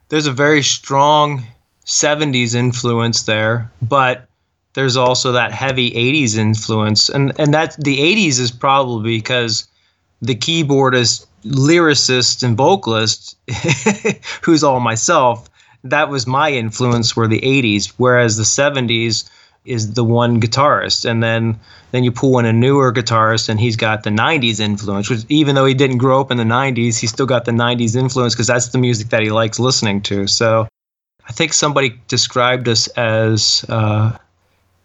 there's 0.09 0.27
a 0.27 0.31
very 0.31 0.63
strong 0.63 1.43
70s 1.85 2.55
influence 2.55 3.23
there, 3.23 3.71
but 3.81 4.27
there's 4.73 4.97
also 4.97 5.31
that 5.31 5.51
heavy 5.51 5.91
80s 5.91 6.37
influence. 6.37 7.09
And 7.09 7.33
and 7.39 7.53
that 7.53 7.75
the 7.77 7.97
80s 7.97 8.39
is 8.39 8.51
probably 8.51 9.17
because 9.17 9.67
the 10.21 10.35
keyboardist, 10.35 11.25
lyricist 11.45 12.43
and 12.43 12.57
vocalist 12.57 13.37
who's 14.43 14.63
all 14.63 14.79
myself, 14.79 15.49
that 15.83 16.09
was 16.09 16.27
my 16.27 16.51
influence 16.51 17.15
were 17.15 17.27
the 17.27 17.41
80s, 17.41 17.93
whereas 17.97 18.37
the 18.37 18.43
70s 18.43 19.29
is 19.67 19.93
the 19.93 20.03
one 20.03 20.39
guitarist, 20.39 21.09
and 21.09 21.21
then 21.21 21.59
then 21.91 22.03
you 22.03 22.11
pull 22.11 22.39
in 22.39 22.45
a 22.45 22.53
newer 22.53 22.91
guitarist, 22.93 23.49
and 23.49 23.59
he's 23.59 23.75
got 23.75 24.03
the 24.03 24.09
'90s 24.09 24.59
influence. 24.59 25.09
Which 25.09 25.25
even 25.29 25.55
though 25.55 25.65
he 25.65 25.73
didn't 25.73 25.97
grow 25.97 26.21
up 26.21 26.31
in 26.31 26.37
the 26.37 26.43
'90s, 26.43 26.99
he 26.99 27.07
still 27.07 27.25
got 27.25 27.45
the 27.45 27.51
'90s 27.51 27.95
influence 27.95 28.33
because 28.33 28.47
that's 28.47 28.69
the 28.69 28.77
music 28.77 29.09
that 29.09 29.21
he 29.21 29.29
likes 29.29 29.59
listening 29.59 30.01
to. 30.03 30.27
So 30.27 30.67
I 31.27 31.31
think 31.31 31.53
somebody 31.53 31.99
described 32.07 32.67
us 32.67 32.87
as 32.89 33.65
uh, 33.67 34.17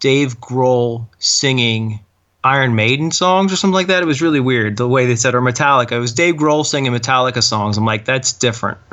Dave 0.00 0.40
Grohl 0.40 1.06
singing 1.18 2.00
Iron 2.44 2.74
Maiden 2.74 3.12
songs 3.12 3.52
or 3.52 3.56
something 3.56 3.74
like 3.74 3.86
that. 3.86 4.02
It 4.02 4.06
was 4.06 4.20
really 4.20 4.40
weird 4.40 4.76
the 4.76 4.88
way 4.88 5.06
they 5.06 5.16
said 5.16 5.34
or 5.34 5.40
Metallica. 5.40 5.92
It 5.92 6.00
was 6.00 6.12
Dave 6.12 6.34
Grohl 6.34 6.66
singing 6.66 6.92
Metallica 6.92 7.42
songs. 7.42 7.78
I'm 7.78 7.84
like, 7.84 8.04
that's 8.04 8.32
different. 8.32 8.78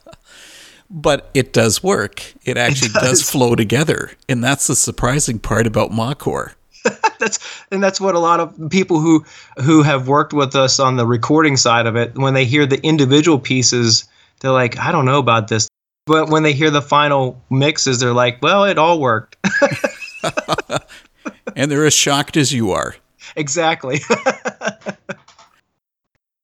But 0.95 1.31
it 1.33 1.53
does 1.53 1.83
work. 1.83 2.23
It 2.45 2.59
actually 2.59 2.91
does. 2.91 3.21
does. 3.21 3.31
flow 3.31 3.55
together. 3.55 4.11
And 4.29 4.45
that's 4.45 4.67
the 4.67 4.77
surprising 4.77 5.39
part 5.39 5.67
about 5.67 5.91
Mawcore. 5.91 6.53
that's 7.19 7.39
and 7.71 7.83
that's 7.83 8.01
what 8.01 8.15
a 8.15 8.19
lot 8.19 8.41
of 8.41 8.71
people 8.71 9.01
who 9.01 9.25
who 9.63 9.83
have 9.83 10.09
worked 10.09 10.33
with 10.33 10.55
us 10.57 10.81
on 10.81 10.97
the 10.97 11.07
recording 11.07 11.57
side 11.57 11.87
of 11.87 11.95
it 11.97 12.17
when 12.19 12.35
they 12.35 12.45
hear 12.45 12.67
the 12.67 12.85
individual 12.85 13.39
pieces 13.39 14.05
they're 14.41 14.51
like 14.51 14.77
i 14.81 14.91
don't 14.91 15.05
know 15.05 15.21
about 15.21 15.47
this 15.47 15.69
but 16.07 16.29
when 16.29 16.43
they 16.43 16.53
hear 16.53 16.71
the 16.71 16.83
final 16.83 17.41
mixes 17.51 18.01
they're 18.01 18.13
like 18.13 18.43
well 18.43 18.65
it 18.65 18.79
all 18.79 18.99
worked 18.99 19.37
And 21.57 21.71
they're 21.71 21.87
as 21.87 21.95
shocked 21.95 22.37
as 22.37 22.53
you 22.53 22.71
are. 22.73 22.97
exactly 23.37 24.01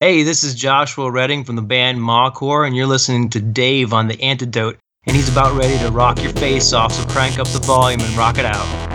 hey 0.00 0.22
this 0.22 0.44
is 0.44 0.54
joshua 0.54 1.11
redding 1.11 1.42
from 1.42 1.56
the 1.56 1.62
band 1.62 1.98
Mawcore, 1.98 2.64
and 2.64 2.76
you're 2.76 2.87
listening 2.87 3.28
to 3.28 3.40
dave 3.40 3.92
on 3.92 4.06
the 4.06 4.22
antidote 4.22 4.78
and 5.08 5.16
he's 5.16 5.28
about 5.28 5.56
ready 5.56 5.76
to 5.78 5.90
rock 5.90 6.22
your 6.22 6.32
face 6.34 6.72
off 6.72 6.92
so 6.92 7.04
crank 7.08 7.37
up 7.40 7.48
the 7.48 7.58
volume 7.58 8.00
and 8.00 8.16
rock 8.16 8.38
it 8.38 8.44
out 8.44 8.88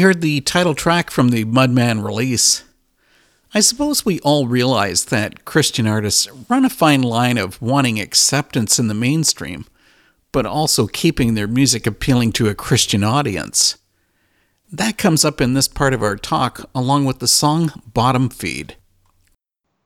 We 0.00 0.04
heard 0.04 0.22
the 0.22 0.40
title 0.40 0.74
track 0.74 1.10
from 1.10 1.28
the 1.28 1.44
Mudman 1.44 2.02
release. 2.02 2.64
I 3.52 3.60
suppose 3.60 4.02
we 4.02 4.18
all 4.20 4.46
realize 4.46 5.04
that 5.04 5.44
Christian 5.44 5.86
artists 5.86 6.26
run 6.48 6.64
a 6.64 6.70
fine 6.70 7.02
line 7.02 7.36
of 7.36 7.60
wanting 7.60 8.00
acceptance 8.00 8.78
in 8.78 8.88
the 8.88 8.94
mainstream, 8.94 9.66
but 10.32 10.46
also 10.46 10.86
keeping 10.86 11.34
their 11.34 11.46
music 11.46 11.86
appealing 11.86 12.32
to 12.32 12.48
a 12.48 12.54
Christian 12.54 13.04
audience. 13.04 13.76
That 14.72 14.96
comes 14.96 15.22
up 15.22 15.38
in 15.38 15.52
this 15.52 15.68
part 15.68 15.92
of 15.92 16.02
our 16.02 16.16
talk, 16.16 16.66
along 16.74 17.04
with 17.04 17.18
the 17.18 17.28
song 17.28 17.70
Bottom 17.92 18.30
Feed. 18.30 18.76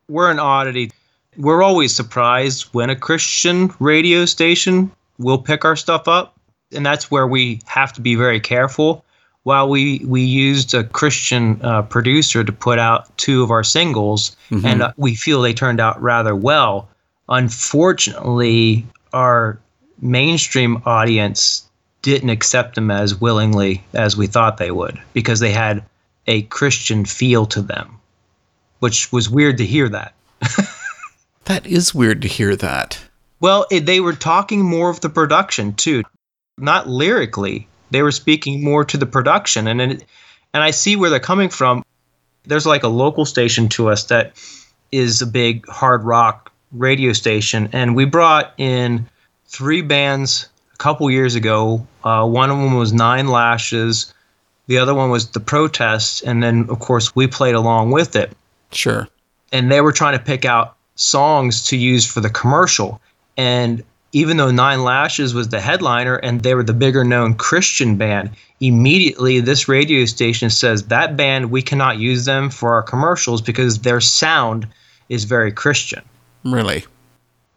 we're 0.08 0.30
an 0.30 0.38
oddity. 0.38 0.92
We're 1.36 1.64
always 1.64 1.92
surprised 1.92 2.68
when 2.70 2.88
a 2.88 2.94
Christian 2.94 3.74
radio 3.80 4.26
station 4.26 4.92
will 5.18 5.38
pick 5.38 5.64
our 5.64 5.74
stuff 5.74 6.06
up, 6.06 6.38
and 6.70 6.86
that's 6.86 7.10
where 7.10 7.26
we 7.26 7.58
have 7.66 7.92
to 7.94 8.00
be 8.00 8.14
very 8.14 8.38
careful. 8.38 9.03
While 9.44 9.68
we 9.68 10.04
we 10.04 10.22
used 10.22 10.74
a 10.74 10.84
Christian 10.84 11.60
uh, 11.62 11.82
producer 11.82 12.42
to 12.42 12.52
put 12.52 12.78
out 12.78 13.16
two 13.16 13.42
of 13.42 13.50
our 13.50 13.62
singles, 13.62 14.36
and 14.50 14.82
uh, 14.82 14.92
we 14.96 15.14
feel 15.14 15.40
they 15.40 15.54
turned 15.54 15.80
out 15.80 16.02
rather 16.02 16.34
well. 16.34 16.88
Unfortunately, 17.28 18.86
our 19.12 19.58
mainstream 20.00 20.82
audience 20.84 21.68
didn't 22.02 22.30
accept 22.30 22.74
them 22.74 22.90
as 22.90 23.20
willingly 23.20 23.84
as 23.94 24.16
we 24.16 24.26
thought 24.26 24.58
they 24.58 24.70
would 24.70 25.00
because 25.12 25.40
they 25.40 25.52
had 25.52 25.84
a 26.26 26.42
Christian 26.42 27.04
feel 27.04 27.46
to 27.46 27.62
them, 27.62 28.00
which 28.80 29.12
was 29.12 29.30
weird 29.30 29.58
to 29.58 29.66
hear 29.66 29.88
that. 29.88 30.14
That 31.44 31.66
is 31.66 31.94
weird 31.94 32.22
to 32.22 32.28
hear 32.28 32.56
that. 32.56 32.98
Well, 33.40 33.66
it, 33.70 33.84
they 33.84 34.00
were 34.00 34.14
talking 34.14 34.64
more 34.64 34.88
of 34.88 35.00
the 35.00 35.10
production 35.10 35.74
too, 35.74 36.02
not 36.56 36.88
lyrically. 36.88 37.68
They 37.94 38.02
were 38.02 38.10
speaking 38.10 38.64
more 38.64 38.84
to 38.86 38.96
the 38.96 39.06
production, 39.06 39.68
and 39.68 39.80
and 39.80 40.04
I 40.52 40.72
see 40.72 40.96
where 40.96 41.10
they're 41.10 41.20
coming 41.20 41.48
from. 41.48 41.84
There's 42.44 42.66
like 42.66 42.82
a 42.82 42.88
local 42.88 43.24
station 43.24 43.68
to 43.68 43.88
us 43.88 44.02
that 44.06 44.32
is 44.90 45.22
a 45.22 45.26
big 45.28 45.64
hard 45.68 46.02
rock 46.02 46.50
radio 46.72 47.12
station, 47.12 47.68
and 47.72 47.94
we 47.94 48.04
brought 48.04 48.52
in 48.58 49.06
three 49.46 49.80
bands 49.80 50.48
a 50.72 50.76
couple 50.76 51.08
years 51.08 51.36
ago. 51.36 51.86
Uh, 52.02 52.26
one 52.26 52.50
of 52.50 52.58
them 52.58 52.74
was 52.76 52.92
Nine 52.92 53.28
Lashes, 53.28 54.12
the 54.66 54.78
other 54.78 54.92
one 54.92 55.10
was 55.10 55.28
The 55.28 55.38
Protest, 55.38 56.24
and 56.24 56.42
then 56.42 56.66
of 56.70 56.80
course 56.80 57.14
we 57.14 57.28
played 57.28 57.54
along 57.54 57.92
with 57.92 58.16
it 58.16 58.32
Sure. 58.72 59.06
and 59.52 59.70
they 59.70 59.80
were 59.80 59.92
trying 59.92 60.18
to 60.18 60.24
pick 60.24 60.44
out 60.44 60.74
songs 60.96 61.66
to 61.66 61.76
use 61.76 62.04
for 62.04 62.20
the 62.20 62.30
commercial. 62.30 63.00
And 63.36 63.84
even 64.14 64.36
though 64.36 64.50
Nine 64.50 64.84
Lashes 64.84 65.34
was 65.34 65.48
the 65.48 65.60
headliner 65.60 66.14
and 66.14 66.40
they 66.40 66.54
were 66.54 66.62
the 66.62 66.72
bigger 66.72 67.04
known 67.04 67.34
Christian 67.34 67.96
band, 67.96 68.30
immediately 68.60 69.40
this 69.40 69.68
radio 69.68 70.04
station 70.04 70.50
says 70.50 70.84
that 70.84 71.16
band, 71.16 71.50
we 71.50 71.60
cannot 71.60 71.98
use 71.98 72.24
them 72.24 72.48
for 72.48 72.72
our 72.72 72.82
commercials 72.82 73.42
because 73.42 73.80
their 73.80 74.00
sound 74.00 74.68
is 75.08 75.24
very 75.24 75.52
Christian. 75.52 76.02
Really. 76.44 76.84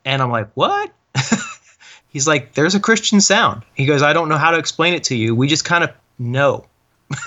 And 0.03 0.21
I'm 0.21 0.31
like, 0.31 0.49
what? 0.55 0.91
He's 2.09 2.27
like, 2.27 2.55
there's 2.55 2.73
a 2.73 2.79
Christian 2.79 3.21
sound. 3.21 3.63
He 3.75 3.85
goes, 3.85 4.01
I 4.01 4.11
don't 4.11 4.27
know 4.27 4.37
how 4.37 4.51
to 4.51 4.57
explain 4.57 4.95
it 4.95 5.03
to 5.05 5.15
you. 5.15 5.35
We 5.35 5.47
just 5.47 5.63
kind 5.63 5.83
of 5.83 5.91
know. 6.17 6.65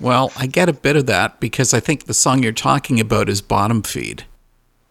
Well, 0.00 0.32
I 0.34 0.46
get 0.46 0.70
a 0.70 0.72
bit 0.72 0.96
of 0.96 1.04
that 1.06 1.40
because 1.40 1.74
I 1.74 1.80
think 1.80 2.04
the 2.04 2.14
song 2.14 2.42
you're 2.42 2.52
talking 2.52 2.98
about 2.98 3.28
is 3.28 3.42
Bottom 3.42 3.82
Feed. 3.82 4.24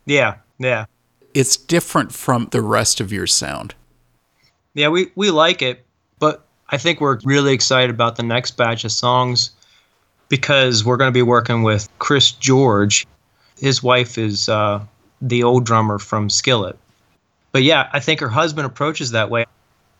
Yeah, 0.06 0.36
yeah. 0.60 0.86
It's 1.34 1.58
different 1.58 2.12
from 2.12 2.48
the 2.52 2.62
rest 2.62 3.00
of 3.00 3.12
your 3.12 3.28
sound. 3.28 3.76
Yeah, 4.74 4.90
we, 4.90 5.12
we 5.16 5.32
like 5.32 5.62
it, 5.62 5.86
but 6.20 6.46
I 6.70 6.78
think 6.78 7.02
we're 7.02 7.20
really 7.24 7.54
excited 7.54 7.90
about 7.90 8.16
the 8.16 8.24
next 8.24 8.52
batch 8.58 8.86
of 8.86 8.92
songs 8.92 9.52
because 10.28 10.86
we're 10.86 10.98
going 10.98 11.10
to 11.10 11.18
be 11.18 11.24
working 11.24 11.64
with 11.64 11.90
Chris 12.00 12.32
George. 12.32 13.06
His 13.58 13.84
wife 13.84 14.18
is 14.18 14.48
uh, 14.48 14.84
the 15.22 15.44
old 15.44 15.66
drummer 15.66 16.00
from 16.00 16.30
Skillet. 16.30 16.78
But 17.52 17.64
yeah, 17.64 17.90
I 17.92 18.00
think 18.00 18.20
her 18.20 18.30
husband 18.30 18.66
approaches 18.66 19.12
that 19.12 19.30
way. 19.30 19.46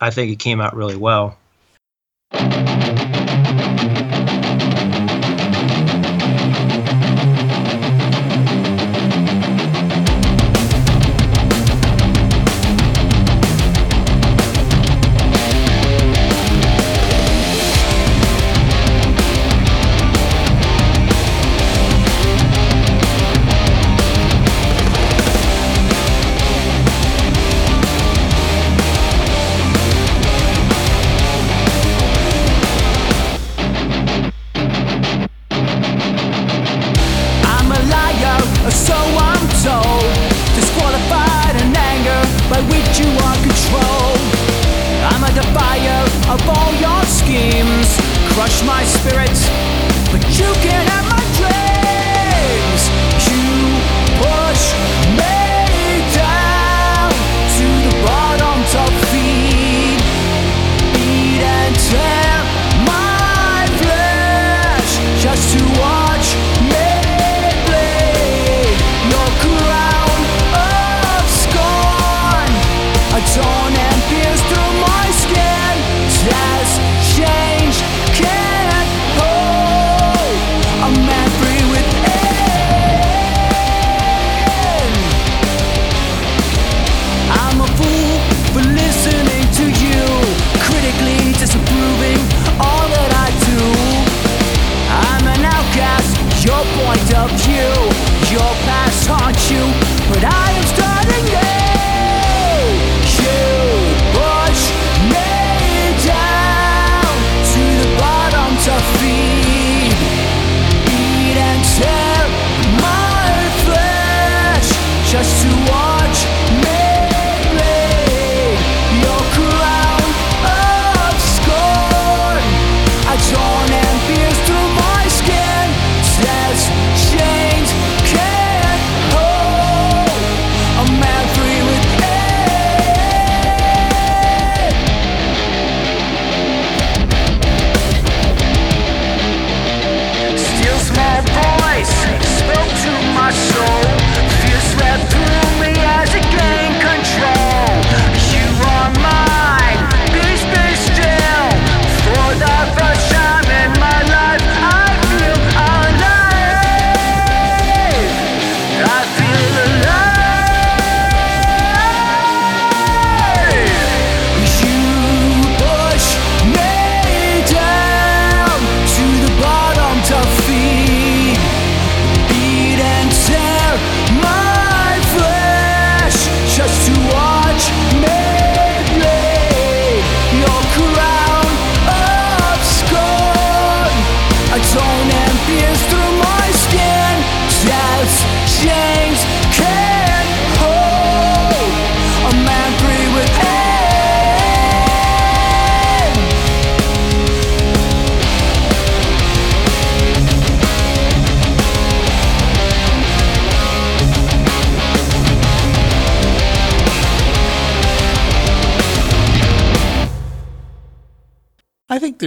I 0.00 0.10
think 0.10 0.32
it 0.32 0.38
came 0.38 0.60
out 0.60 0.74
really 0.74 0.96
well. 0.96 1.36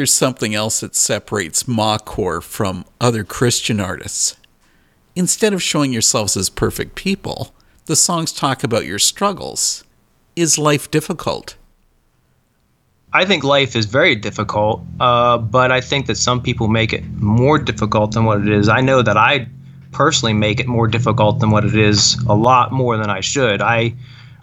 There's 0.03 0.13
something 0.13 0.53
else 0.53 0.81
that 0.81 0.95
separates 0.95 1.63
Mawcore 1.63 2.43
from 2.43 2.83
other 2.99 3.23
Christian 3.23 3.79
artists. 3.79 4.35
Instead 5.15 5.53
of 5.53 5.63
showing 5.63 5.93
yourselves 5.93 6.35
as 6.35 6.49
perfect 6.49 6.95
people, 6.95 7.55
the 7.85 7.95
songs 7.95 8.33
talk 8.33 8.65
about 8.65 8.85
your 8.85 8.99
struggles. 8.99 9.85
Is 10.35 10.57
life 10.57 10.91
difficult? 10.91 11.55
I 13.13 13.23
think 13.23 13.45
life 13.45 13.77
is 13.77 13.85
very 13.85 14.13
difficult, 14.13 14.81
uh, 14.99 15.37
but 15.37 15.71
I 15.71 15.79
think 15.79 16.07
that 16.07 16.17
some 16.17 16.41
people 16.41 16.67
make 16.67 16.91
it 16.91 17.05
more 17.13 17.57
difficult 17.57 18.11
than 18.11 18.25
what 18.25 18.41
it 18.41 18.49
is. 18.49 18.67
I 18.67 18.81
know 18.81 19.01
that 19.03 19.15
I 19.15 19.47
personally 19.93 20.33
make 20.33 20.59
it 20.59 20.67
more 20.67 20.89
difficult 20.89 21.39
than 21.39 21.49
what 21.49 21.63
it 21.63 21.75
is, 21.77 22.21
a 22.27 22.35
lot 22.35 22.73
more 22.73 22.97
than 22.97 23.09
I 23.09 23.21
should. 23.21 23.61
I 23.61 23.93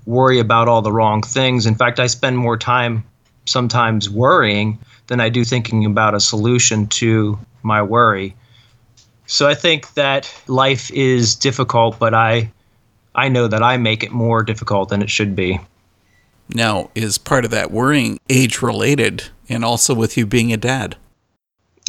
worry 0.07 0.39
about 0.39 0.69
all 0.69 0.81
the 0.81 0.91
wrong 0.91 1.21
things. 1.21 1.67
In 1.67 1.75
fact, 1.75 2.01
I 2.01 2.07
spend 2.07 2.39
more 2.39 2.57
time 2.57 3.05
sometimes 3.45 4.09
worrying 4.09 4.79
than 5.11 5.21
I 5.21 5.29
do 5.29 5.45
thinking 5.45 5.85
about 5.85 6.15
a 6.15 6.21
solution 6.21 6.87
to 6.87 7.37
my 7.65 7.83
worry. 7.83 8.37
So 9.27 9.49
I 9.49 9.55
think 9.55 9.93
that 9.95 10.33
life 10.47 10.89
is 10.93 11.35
difficult, 11.35 11.99
but 11.99 12.15
I 12.15 12.53
I 13.13 13.29
know 13.29 13.49
that 13.49 13.63
I 13.63 13.77
make 13.77 14.05
it 14.05 14.13
more 14.13 14.45
difficult 14.45 14.89
than 14.89 15.03
it 15.03 15.11
should 15.11 15.35
be. 15.35 15.59
Now, 16.49 16.91
is 16.95 17.19
part 17.19 17.45
of 17.45 17.51
that 17.51 17.73
worrying 17.73 18.21
age 18.29 18.63
related 18.63 19.25
and 19.49 19.65
also 19.65 19.95
with 19.95 20.17
you 20.17 20.27
being 20.27 20.53
a 20.53 20.57
dad? 20.57 20.97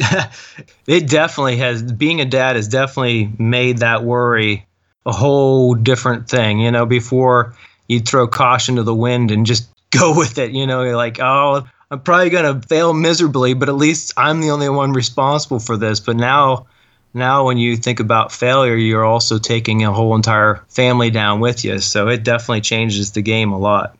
it 0.88 1.08
definitely 1.08 1.58
has. 1.58 1.80
Being 1.80 2.20
a 2.20 2.24
dad 2.24 2.56
has 2.56 2.66
definitely 2.66 3.30
made 3.38 3.78
that 3.78 4.02
worry 4.02 4.66
a 5.06 5.12
whole 5.12 5.74
different 5.74 6.28
thing. 6.28 6.58
You 6.58 6.72
know, 6.72 6.86
before 6.86 7.54
you'd 7.86 8.06
throw 8.06 8.26
caution 8.26 8.76
to 8.76 8.82
the 8.82 8.94
wind 8.94 9.30
and 9.30 9.46
just 9.46 9.68
go 9.90 10.16
with 10.16 10.38
it, 10.38 10.50
you 10.50 10.66
know, 10.66 10.82
you're 10.82 10.96
like, 10.96 11.20
oh, 11.20 11.68
I'm 11.92 12.00
probably 12.00 12.30
going 12.30 12.58
to 12.58 12.66
fail 12.66 12.94
miserably, 12.94 13.52
but 13.52 13.68
at 13.68 13.74
least 13.74 14.14
I'm 14.16 14.40
the 14.40 14.50
only 14.50 14.70
one 14.70 14.94
responsible 14.94 15.58
for 15.58 15.76
this. 15.76 16.00
But 16.00 16.16
now, 16.16 16.66
now 17.12 17.44
when 17.44 17.58
you 17.58 17.76
think 17.76 18.00
about 18.00 18.32
failure, 18.32 18.74
you're 18.74 19.04
also 19.04 19.38
taking 19.38 19.84
a 19.84 19.92
whole 19.92 20.16
entire 20.16 20.64
family 20.68 21.10
down 21.10 21.40
with 21.40 21.66
you. 21.66 21.80
So 21.80 22.08
it 22.08 22.22
definitely 22.22 22.62
changes 22.62 23.12
the 23.12 23.20
game 23.20 23.52
a 23.52 23.58
lot. 23.58 23.94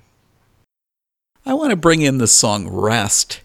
I 1.45 1.53
want 1.53 1.69
to 1.69 1.77
bring 1.77 2.01
in 2.01 2.17
the 2.17 2.27
song 2.27 2.67
Rest. 2.67 3.43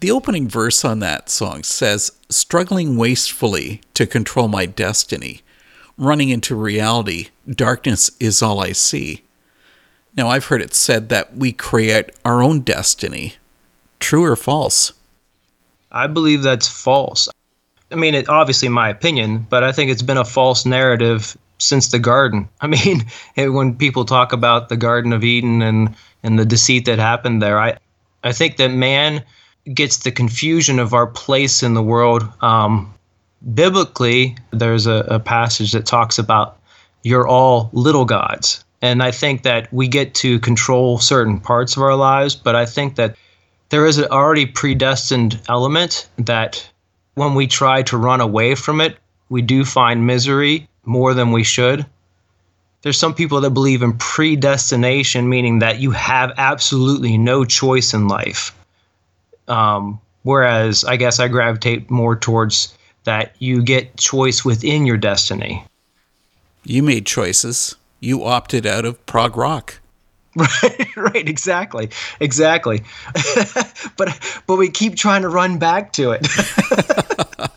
The 0.00 0.10
opening 0.10 0.46
verse 0.46 0.84
on 0.84 0.98
that 0.98 1.30
song 1.30 1.62
says, 1.62 2.12
Struggling 2.28 2.98
wastefully 2.98 3.80
to 3.94 4.06
control 4.06 4.48
my 4.48 4.66
destiny, 4.66 5.40
running 5.96 6.28
into 6.28 6.54
reality, 6.54 7.28
darkness 7.48 8.10
is 8.20 8.42
all 8.42 8.60
I 8.60 8.72
see. 8.72 9.22
Now, 10.14 10.28
I've 10.28 10.46
heard 10.46 10.60
it 10.60 10.74
said 10.74 11.08
that 11.08 11.34
we 11.34 11.52
create 11.52 12.10
our 12.26 12.42
own 12.42 12.60
destiny. 12.60 13.36
True 14.00 14.24
or 14.24 14.36
false? 14.36 14.92
I 15.90 16.06
believe 16.06 16.42
that's 16.42 16.68
false. 16.68 17.28
I 17.90 17.94
mean, 17.94 18.14
it, 18.14 18.28
obviously, 18.28 18.68
my 18.68 18.88
opinion, 18.88 19.46
but 19.48 19.62
I 19.62 19.72
think 19.72 19.90
it's 19.90 20.02
been 20.02 20.18
a 20.18 20.24
false 20.24 20.66
narrative 20.66 21.36
since 21.58 21.88
the 21.88 21.98
garden. 21.98 22.48
I 22.60 22.66
mean, 22.66 23.06
it, 23.36 23.50
when 23.50 23.76
people 23.76 24.04
talk 24.04 24.32
about 24.32 24.68
the 24.68 24.76
Garden 24.76 25.12
of 25.12 25.24
Eden 25.24 25.62
and 25.62 25.94
and 26.26 26.38
the 26.38 26.44
deceit 26.44 26.86
that 26.86 26.98
happened 26.98 27.40
there. 27.40 27.60
I, 27.60 27.78
I 28.24 28.32
think 28.32 28.56
that 28.56 28.72
man 28.72 29.22
gets 29.72 29.98
the 29.98 30.10
confusion 30.10 30.80
of 30.80 30.92
our 30.92 31.06
place 31.06 31.62
in 31.62 31.74
the 31.74 31.82
world. 31.82 32.24
Um, 32.40 32.92
biblically, 33.54 34.36
there's 34.50 34.88
a, 34.88 35.06
a 35.08 35.20
passage 35.20 35.70
that 35.70 35.86
talks 35.86 36.18
about 36.18 36.58
you're 37.04 37.28
all 37.28 37.70
little 37.72 38.04
gods. 38.04 38.64
And 38.82 39.04
I 39.04 39.12
think 39.12 39.44
that 39.44 39.72
we 39.72 39.86
get 39.86 40.14
to 40.16 40.40
control 40.40 40.98
certain 40.98 41.38
parts 41.38 41.76
of 41.76 41.82
our 41.82 41.94
lives, 41.94 42.34
but 42.34 42.56
I 42.56 42.66
think 42.66 42.96
that 42.96 43.16
there 43.68 43.86
is 43.86 43.98
an 43.98 44.06
already 44.10 44.46
predestined 44.46 45.40
element 45.48 46.08
that 46.18 46.68
when 47.14 47.34
we 47.34 47.46
try 47.46 47.82
to 47.82 47.96
run 47.96 48.20
away 48.20 48.54
from 48.54 48.80
it, 48.80 48.98
we 49.28 49.42
do 49.42 49.64
find 49.64 50.06
misery 50.06 50.68
more 50.84 51.14
than 51.14 51.32
we 51.32 51.42
should 51.42 51.84
there's 52.86 52.98
some 52.98 53.14
people 53.14 53.40
that 53.40 53.50
believe 53.50 53.82
in 53.82 53.94
predestination, 53.94 55.28
meaning 55.28 55.58
that 55.58 55.80
you 55.80 55.90
have 55.90 56.32
absolutely 56.36 57.18
no 57.18 57.44
choice 57.44 57.92
in 57.92 58.06
life. 58.06 58.54
Um, 59.48 60.00
whereas 60.22 60.84
I 60.84 60.94
guess 60.94 61.18
I 61.18 61.26
gravitate 61.26 61.90
more 61.90 62.14
towards 62.14 62.78
that 63.02 63.34
you 63.40 63.60
get 63.60 63.96
choice 63.96 64.44
within 64.44 64.86
your 64.86 64.98
destiny. 64.98 65.64
You 66.62 66.84
made 66.84 67.06
choices. 67.06 67.74
You 67.98 68.22
opted 68.22 68.66
out 68.66 68.84
of 68.84 69.04
prog 69.04 69.36
rock. 69.36 69.80
Right, 70.62 70.96
right, 70.96 71.28
exactly, 71.28 71.88
exactly. 72.20 72.82
but 73.96 74.42
but 74.46 74.56
we 74.56 74.68
keep 74.68 74.94
trying 74.94 75.22
to 75.22 75.30
run 75.30 75.58
back 75.58 75.94
to 75.94 76.10
it. 76.12 76.26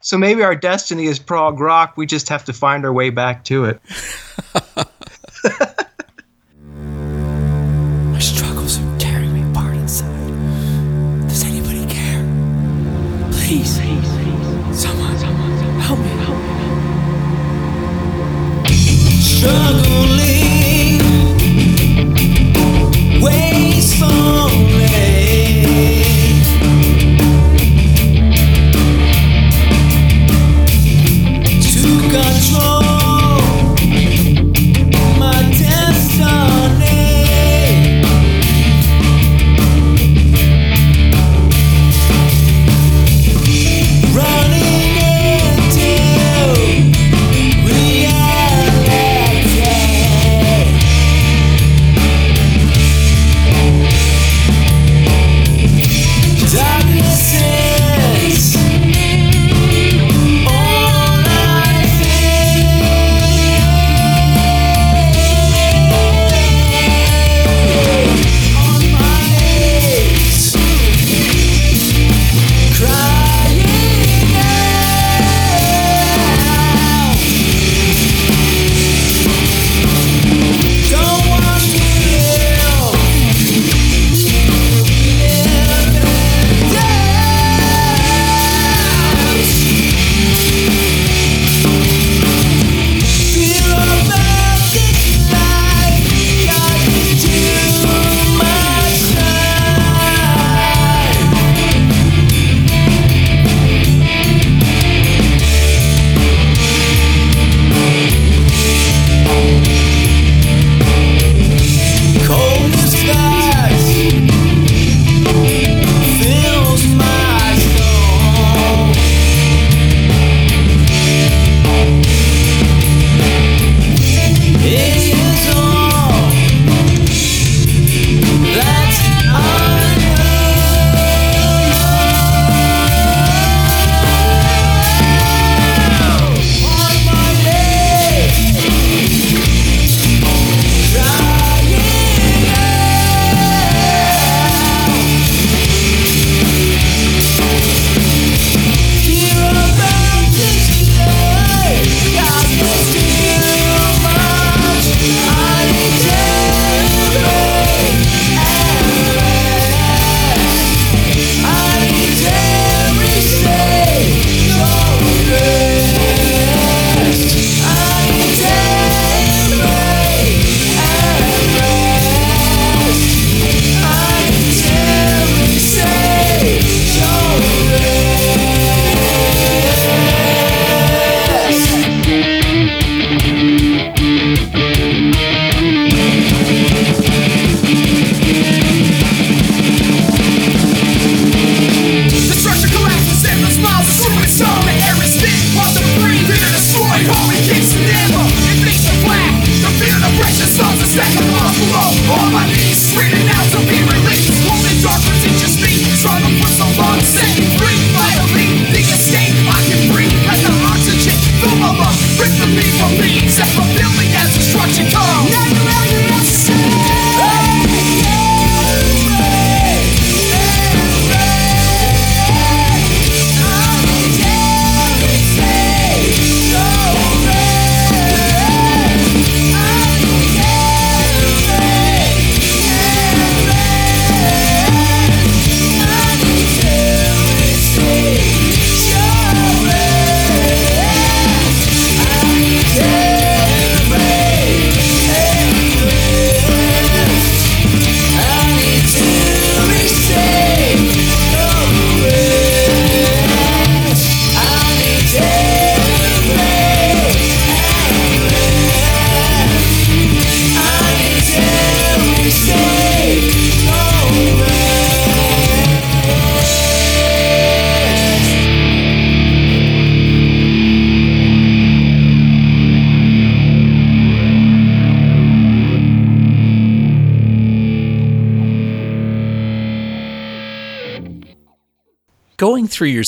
So 0.00 0.18
maybe 0.18 0.42
our 0.42 0.54
destiny 0.54 1.06
is 1.06 1.18
prog 1.18 1.58
rock. 1.58 1.96
We 1.96 2.04
just 2.04 2.28
have 2.28 2.44
to 2.44 2.52
find 2.52 2.84
our 2.84 2.92
way 2.92 3.08
back 3.08 3.42
to 3.44 3.64
it. 3.64 3.80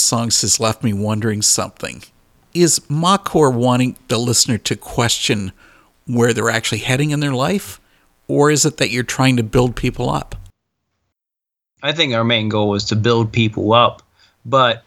Songs 0.07 0.41
has 0.43 0.61
left 0.61 0.83
me 0.83 0.93
wondering 0.93 1.43
something. 1.43 2.03
Is 2.55 2.79
Mawcore 2.89 3.53
wanting 3.53 3.97
the 4.09 4.19
listener 4.19 4.59
to 4.59 4.77
question 4.77 5.53
where 6.07 6.33
they're 6.33 6.51
actually 6.51 6.79
heading 6.79 7.11
in 7.11 7.21
their 7.21 7.35
life? 7.35 7.81
Or 8.29 8.51
is 8.51 8.65
it 8.65 8.79
that 8.79 8.91
you're 8.91 9.05
trying 9.05 9.37
to 9.37 9.43
build 9.43 9.77
people 9.77 10.09
up? 10.09 10.35
I 11.83 11.93
think 11.93 12.15
our 12.15 12.25
main 12.25 12.49
goal 12.49 12.75
is 12.75 12.85
to 12.87 12.97
build 12.97 13.33
people 13.33 13.73
up, 13.73 14.03
but 14.45 14.83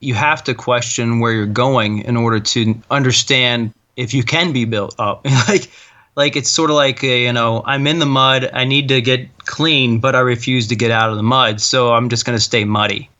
you 0.00 0.14
have 0.14 0.42
to 0.44 0.54
question 0.54 1.20
where 1.20 1.32
you're 1.32 1.46
going 1.46 1.98
in 1.98 2.16
order 2.16 2.40
to 2.40 2.74
understand 2.90 3.72
if 3.96 4.14
you 4.14 4.22
can 4.22 4.52
be 4.52 4.64
built 4.64 4.94
up. 4.98 5.24
like 5.48 5.70
like 6.16 6.34
it's 6.34 6.50
sort 6.50 6.70
of 6.70 6.76
like 6.76 7.04
a, 7.04 7.24
you 7.24 7.32
know, 7.32 7.62
I'm 7.66 7.86
in 7.86 7.98
the 7.98 8.06
mud, 8.06 8.50
I 8.52 8.64
need 8.64 8.88
to 8.88 9.00
get 9.02 9.28
clean, 9.38 10.00
but 10.00 10.16
I 10.16 10.20
refuse 10.20 10.66
to 10.68 10.76
get 10.76 10.90
out 10.90 11.10
of 11.10 11.16
the 11.16 11.22
mud, 11.22 11.60
so 11.60 11.92
I'm 11.92 12.08
just 12.08 12.24
going 12.24 12.36
to 12.36 12.42
stay 12.42 12.64
muddy. 12.64 13.10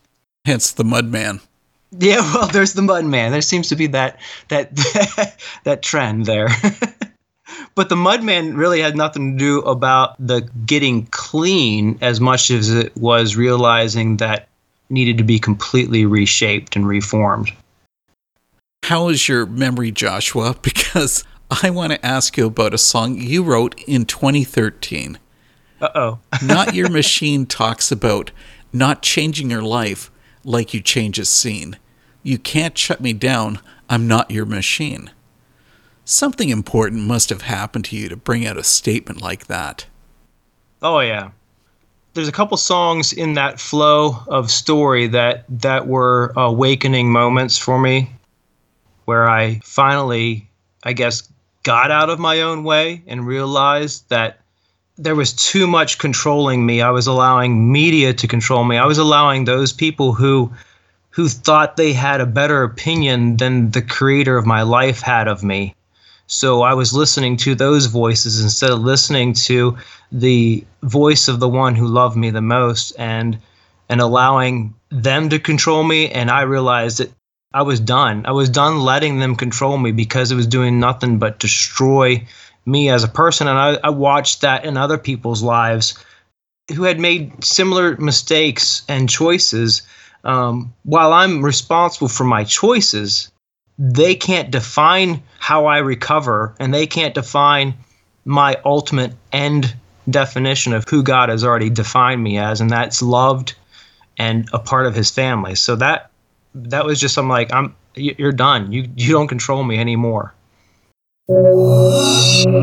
Hence 0.47 0.71
the 0.71 0.85
mud 0.85 1.11
man. 1.11 1.41
Yeah, 1.91 2.21
well, 2.33 2.47
there's 2.47 2.71
the 2.71 2.81
mud 2.81 3.03
man. 3.03 3.33
There 3.33 3.41
seems 3.41 3.67
to 3.67 3.75
be 3.75 3.87
that 3.87 4.17
that 4.47 4.73
that 5.65 5.81
trend 5.81 6.25
there. 6.25 6.47
but 7.75 7.89
the 7.89 7.95
mudman 7.95 8.55
really 8.55 8.79
had 8.79 8.95
nothing 8.95 9.33
to 9.33 9.37
do 9.37 9.59
about 9.63 10.15
the 10.25 10.49
getting 10.65 11.05
clean 11.07 11.97
as 11.99 12.21
much 12.21 12.49
as 12.49 12.69
it 12.69 12.95
was 12.95 13.35
realizing 13.35 14.17
that 14.17 14.47
needed 14.89 15.17
to 15.17 15.25
be 15.25 15.37
completely 15.37 16.05
reshaped 16.05 16.77
and 16.77 16.87
reformed. 16.87 17.51
How 18.83 19.09
is 19.09 19.27
your 19.27 19.45
memory, 19.45 19.91
Joshua? 19.91 20.55
Because 20.61 21.25
I 21.51 21.71
want 21.71 21.91
to 21.91 22.05
ask 22.05 22.37
you 22.37 22.45
about 22.45 22.73
a 22.73 22.77
song 22.77 23.19
you 23.19 23.43
wrote 23.43 23.83
in 23.85 24.05
2013. 24.05 25.19
Uh 25.81 25.89
oh. 25.93 26.19
Not 26.41 26.73
Your 26.73 26.89
Machine 26.89 27.45
talks 27.45 27.91
about 27.91 28.31
not 28.71 29.01
changing 29.01 29.49
your 29.49 29.61
life 29.61 30.09
like 30.43 30.73
you 30.73 30.81
change 30.81 31.19
a 31.19 31.25
scene. 31.25 31.77
You 32.23 32.37
can't 32.37 32.77
shut 32.77 33.01
me 33.01 33.13
down. 33.13 33.59
I'm 33.89 34.07
not 34.07 34.31
your 34.31 34.45
machine. 34.45 35.11
Something 36.03 36.49
important 36.49 37.03
must 37.03 37.29
have 37.29 37.43
happened 37.43 37.85
to 37.85 37.97
you 37.97 38.09
to 38.09 38.15
bring 38.15 38.45
out 38.45 38.57
a 38.57 38.63
statement 38.63 39.21
like 39.21 39.47
that. 39.47 39.85
Oh 40.81 40.99
yeah. 40.99 41.31
There's 42.13 42.27
a 42.27 42.33
couple 42.33 42.57
songs 42.57 43.13
in 43.13 43.33
that 43.33 43.59
flow 43.59 44.15
of 44.27 44.49
story 44.49 45.07
that 45.07 45.45
that 45.49 45.87
were 45.87 46.33
awakening 46.35 47.11
moments 47.11 47.57
for 47.57 47.79
me 47.79 48.11
where 49.05 49.29
I 49.29 49.59
finally 49.63 50.49
I 50.83 50.93
guess 50.93 51.29
got 51.63 51.91
out 51.91 52.09
of 52.09 52.19
my 52.19 52.41
own 52.41 52.63
way 52.63 53.03
and 53.07 53.27
realized 53.27 54.09
that 54.09 54.39
there 54.97 55.15
was 55.15 55.33
too 55.33 55.67
much 55.67 55.97
controlling 55.99 56.65
me. 56.65 56.81
I 56.81 56.89
was 56.89 57.07
allowing 57.07 57.71
media 57.71 58.13
to 58.13 58.27
control 58.27 58.63
me. 58.63 58.77
I 58.77 58.85
was 58.85 58.97
allowing 58.97 59.45
those 59.45 59.73
people 59.73 60.13
who 60.13 60.51
who 61.11 61.27
thought 61.27 61.77
they 61.77 61.93
had 61.93 62.21
a 62.21 62.25
better 62.27 62.63
opinion 62.63 63.37
than 63.37 63.71
the 63.71 63.81
creator 63.81 64.37
of 64.37 64.45
my 64.45 64.61
life 64.61 65.01
had 65.01 65.27
of 65.27 65.43
me. 65.43 65.73
So 66.27 66.61
I 66.61 66.73
was 66.73 66.93
listening 66.93 67.37
to 67.37 67.55
those 67.55 67.87
voices 67.87 68.41
instead 68.41 68.69
of 68.69 68.81
listening 68.81 69.33
to 69.33 69.77
the 70.11 70.63
voice 70.83 71.27
of 71.27 71.39
the 71.39 71.49
one 71.49 71.73
who 71.75 71.87
loved 71.87 72.15
me 72.15 72.29
the 72.29 72.41
most 72.41 72.93
and 72.99 73.39
and 73.89 74.01
allowing 74.01 74.75
them 74.89 75.29
to 75.29 75.39
control 75.39 75.83
me 75.83 76.09
and 76.09 76.29
I 76.29 76.41
realized 76.41 76.97
that 76.99 77.11
I 77.53 77.61
was 77.61 77.79
done. 77.79 78.25
I 78.25 78.31
was 78.31 78.49
done 78.49 78.81
letting 78.81 79.19
them 79.19 79.35
control 79.35 79.77
me 79.77 79.91
because 79.91 80.31
it 80.31 80.35
was 80.35 80.47
doing 80.47 80.79
nothing 80.79 81.17
but 81.17 81.39
destroy 81.39 82.25
me 82.67 82.89
as 82.89 83.03
a 83.03 83.07
person 83.07 83.47
and 83.47 83.57
I, 83.57 83.79
I 83.83 83.89
watched 83.89 84.41
that 84.41 84.65
in 84.65 84.77
other 84.77 84.97
people's 84.97 85.41
lives 85.41 85.97
who 86.75 86.83
had 86.83 86.99
made 86.99 87.43
similar 87.43 87.95
mistakes 87.97 88.83
and 88.87 89.09
choices 89.09 89.81
um, 90.23 90.73
while 90.83 91.13
I'm 91.13 91.43
responsible 91.43 92.09
for 92.09 92.25
my 92.25 92.43
choices 92.43 93.31
they 93.79 94.15
can't 94.15 94.51
define 94.51 95.21
how 95.39 95.65
I 95.67 95.77
recover 95.79 96.55
and 96.59 96.73
they 96.73 96.87
can't 96.87 97.13
define 97.13 97.75
my 98.25 98.57
ultimate 98.65 99.13
end 99.31 99.75
definition 100.09 100.73
of 100.73 100.85
who 100.89 101.03
God 101.03 101.29
has 101.29 101.43
already 101.43 101.69
defined 101.69 102.23
me 102.23 102.37
as, 102.37 102.61
and 102.61 102.69
that's 102.69 103.01
loved 103.01 103.55
and 104.17 104.49
a 104.51 104.59
part 104.59 104.85
of 104.87 104.95
his 104.95 105.11
family. 105.11 105.55
So 105.55 105.75
that 105.75 106.11
that 106.55 106.85
was 106.85 106.99
just 106.99 107.17
I'm 107.17 107.29
like, 107.29 107.53
I'm 107.53 107.75
you're 107.95 108.31
done. 108.31 108.71
You 108.71 108.89
you 108.95 109.11
don't 109.11 109.27
control 109.27 109.63
me 109.63 109.77
anymore. 109.77 110.33
You 111.29 112.57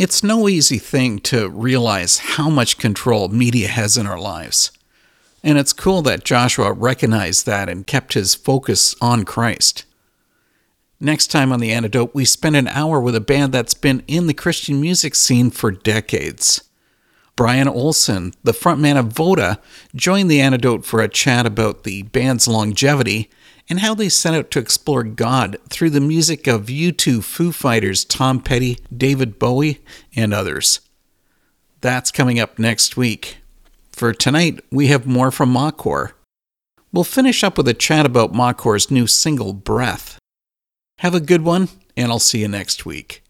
It's 0.00 0.22
no 0.22 0.48
easy 0.48 0.78
thing 0.78 1.18
to 1.22 1.48
realize 1.48 2.18
how 2.18 2.48
much 2.48 2.78
control 2.78 3.30
media 3.30 3.66
has 3.66 3.96
in 3.96 4.06
our 4.06 4.20
lives. 4.20 4.70
And 5.42 5.58
it's 5.58 5.72
cool 5.72 6.02
that 6.02 6.22
Joshua 6.22 6.72
recognized 6.72 7.46
that 7.46 7.68
and 7.68 7.84
kept 7.84 8.12
his 8.12 8.36
focus 8.36 8.94
on 9.00 9.24
Christ. 9.24 9.86
Next 11.00 11.32
time 11.32 11.50
on 11.50 11.58
The 11.58 11.72
Antidote, 11.72 12.14
we 12.14 12.24
spend 12.24 12.54
an 12.54 12.68
hour 12.68 13.00
with 13.00 13.16
a 13.16 13.20
band 13.20 13.52
that's 13.52 13.74
been 13.74 14.04
in 14.06 14.28
the 14.28 14.34
Christian 14.34 14.80
music 14.80 15.16
scene 15.16 15.50
for 15.50 15.72
decades. 15.72 16.62
Bryan 17.34 17.66
Olesen, 17.66 18.36
the 18.44 18.52
frontman 18.52 18.96
of 18.96 19.06
Vota, 19.06 19.58
joined 19.96 20.30
The 20.30 20.40
Antidote 20.40 20.84
for 20.84 21.00
a 21.00 21.08
chat 21.08 21.44
about 21.44 21.82
the 21.82 22.04
band's 22.04 22.46
longevity 22.46 23.30
and 23.68 23.80
how 23.80 23.94
they 23.94 24.08
set 24.08 24.34
out 24.34 24.50
to 24.50 24.58
explore 24.58 25.02
God 25.02 25.58
through 25.68 25.90
the 25.90 26.00
music 26.00 26.46
of 26.46 26.66
U2 26.66 27.22
Foo 27.22 27.52
Fighters 27.52 28.04
Tom 28.04 28.40
Petty, 28.40 28.78
David 28.96 29.38
Bowie, 29.38 29.80
and 30.16 30.32
others. 30.32 30.80
That's 31.80 32.10
coming 32.10 32.40
up 32.40 32.58
next 32.58 32.96
week. 32.96 33.38
For 33.92 34.12
tonight, 34.12 34.64
we 34.70 34.88
have 34.88 35.06
more 35.06 35.30
from 35.30 35.52
Mawcore. 35.52 36.12
We'll 36.92 37.04
finish 37.04 37.44
up 37.44 37.58
with 37.58 37.68
a 37.68 37.74
chat 37.74 38.06
about 38.06 38.32
Mawcore's 38.32 38.90
new 38.90 39.06
single, 39.06 39.52
Breath. 39.52 40.18
Have 40.98 41.14
a 41.14 41.20
good 41.20 41.42
one, 41.42 41.68
and 41.96 42.10
I'll 42.10 42.18
see 42.18 42.40
you 42.40 42.48
next 42.48 42.86
week. 42.86 43.22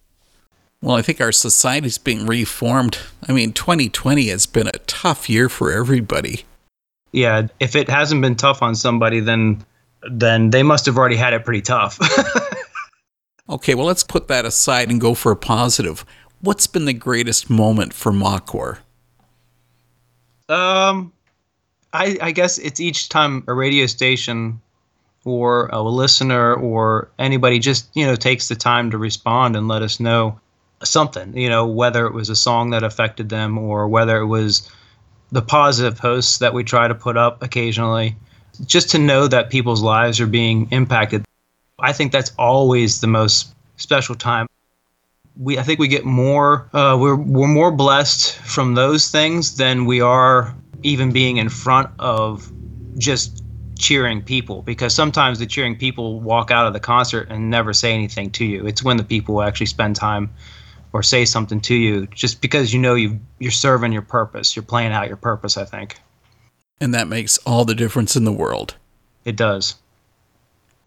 Well, 0.80 0.96
I 0.96 1.02
think 1.02 1.20
our 1.20 1.32
society's 1.32 1.98
being 1.98 2.24
reformed. 2.24 2.98
I 3.28 3.32
mean, 3.32 3.52
2020 3.52 4.28
has 4.28 4.46
been 4.46 4.68
a 4.68 4.78
tough 4.86 5.28
year 5.28 5.48
for 5.48 5.72
everybody. 5.72 6.44
Yeah, 7.10 7.48
if 7.58 7.74
it 7.74 7.88
hasn't 7.88 8.22
been 8.22 8.36
tough 8.36 8.62
on 8.62 8.74
somebody, 8.74 9.20
then 9.20 9.64
then 10.10 10.50
they 10.50 10.62
must 10.62 10.86
have 10.86 10.96
already 10.96 11.16
had 11.16 11.32
it 11.32 11.44
pretty 11.44 11.62
tough. 11.62 11.98
Okay, 13.50 13.74
well, 13.74 13.86
let's 13.86 14.04
put 14.04 14.28
that 14.28 14.44
aside 14.44 14.90
and 14.90 15.00
go 15.00 15.14
for 15.14 15.32
a 15.32 15.36
positive. 15.36 16.04
What's 16.40 16.66
been 16.66 16.84
the 16.84 16.92
greatest 16.92 17.48
moment 17.48 17.94
for 17.94 18.12
Mawcore? 18.12 18.78
Um, 20.50 21.12
I, 21.92 22.18
I 22.20 22.30
guess 22.32 22.58
it's 22.58 22.78
each 22.78 23.08
time 23.08 23.44
a 23.46 23.54
radio 23.54 23.86
station 23.86 24.60
or 25.24 25.68
a 25.68 25.82
listener 25.82 26.54
or 26.54 27.10
anybody 27.18 27.58
just 27.58 27.90
you 27.94 28.06
know 28.06 28.16
takes 28.16 28.48
the 28.48 28.54
time 28.54 28.90
to 28.90 28.98
respond 28.98 29.56
and 29.56 29.66
let 29.66 29.82
us 29.82 29.98
know 29.98 30.38
something. 30.84 31.36
You 31.36 31.48
know, 31.48 31.66
whether 31.66 32.06
it 32.06 32.12
was 32.12 32.28
a 32.28 32.36
song 32.36 32.70
that 32.70 32.84
affected 32.84 33.30
them 33.30 33.56
or 33.56 33.88
whether 33.88 34.18
it 34.18 34.26
was 34.26 34.70
the 35.32 35.42
positive 35.42 35.98
posts 35.98 36.38
that 36.38 36.54
we 36.54 36.64
try 36.64 36.86
to 36.86 36.94
put 36.94 37.16
up 37.16 37.42
occasionally, 37.42 38.16
just 38.66 38.90
to 38.90 38.98
know 38.98 39.28
that 39.28 39.50
people's 39.50 39.82
lives 39.82 40.20
are 40.20 40.26
being 40.26 40.68
impacted. 40.70 41.24
I 41.78 41.92
think 41.92 42.12
that's 42.12 42.32
always 42.38 43.00
the 43.00 43.06
most 43.06 43.54
special 43.76 44.14
time 44.14 44.48
we 45.38 45.58
I 45.58 45.62
think 45.62 45.78
we 45.78 45.88
get 45.88 46.04
more 46.04 46.68
uh, 46.72 46.96
we're 47.00 47.16
we're 47.16 47.48
more 47.48 47.70
blessed 47.70 48.36
from 48.38 48.74
those 48.74 49.10
things 49.10 49.56
than 49.56 49.86
we 49.86 50.00
are 50.00 50.54
even 50.82 51.12
being 51.12 51.36
in 51.36 51.48
front 51.48 51.90
of 51.98 52.50
just 52.98 53.44
cheering 53.78 54.22
people 54.22 54.62
because 54.62 54.92
sometimes 54.92 55.38
the 55.38 55.46
cheering 55.46 55.76
people 55.76 56.20
walk 56.20 56.50
out 56.50 56.66
of 56.66 56.72
the 56.72 56.80
concert 56.80 57.28
and 57.30 57.48
never 57.48 57.72
say 57.72 57.92
anything 57.92 58.30
to 58.32 58.44
you. 58.44 58.66
It's 58.66 58.82
when 58.82 58.96
the 58.96 59.04
people 59.04 59.40
actually 59.40 59.66
spend 59.66 59.94
time 59.94 60.30
or 60.92 61.02
say 61.02 61.24
something 61.24 61.60
to 61.60 61.74
you 61.74 62.06
just 62.08 62.40
because 62.40 62.72
you 62.72 62.80
know 62.80 62.94
you 62.96 63.20
you're 63.38 63.52
serving 63.52 63.92
your 63.92 64.02
purpose. 64.02 64.56
You're 64.56 64.64
playing 64.64 64.92
out 64.92 65.06
your 65.06 65.16
purpose, 65.16 65.56
I 65.56 65.64
think. 65.64 66.00
And 66.80 66.94
that 66.94 67.08
makes 67.08 67.38
all 67.38 67.64
the 67.64 67.74
difference 67.74 68.16
in 68.16 68.24
the 68.24 68.32
world. 68.32 68.76
It 69.24 69.36
does. 69.36 69.74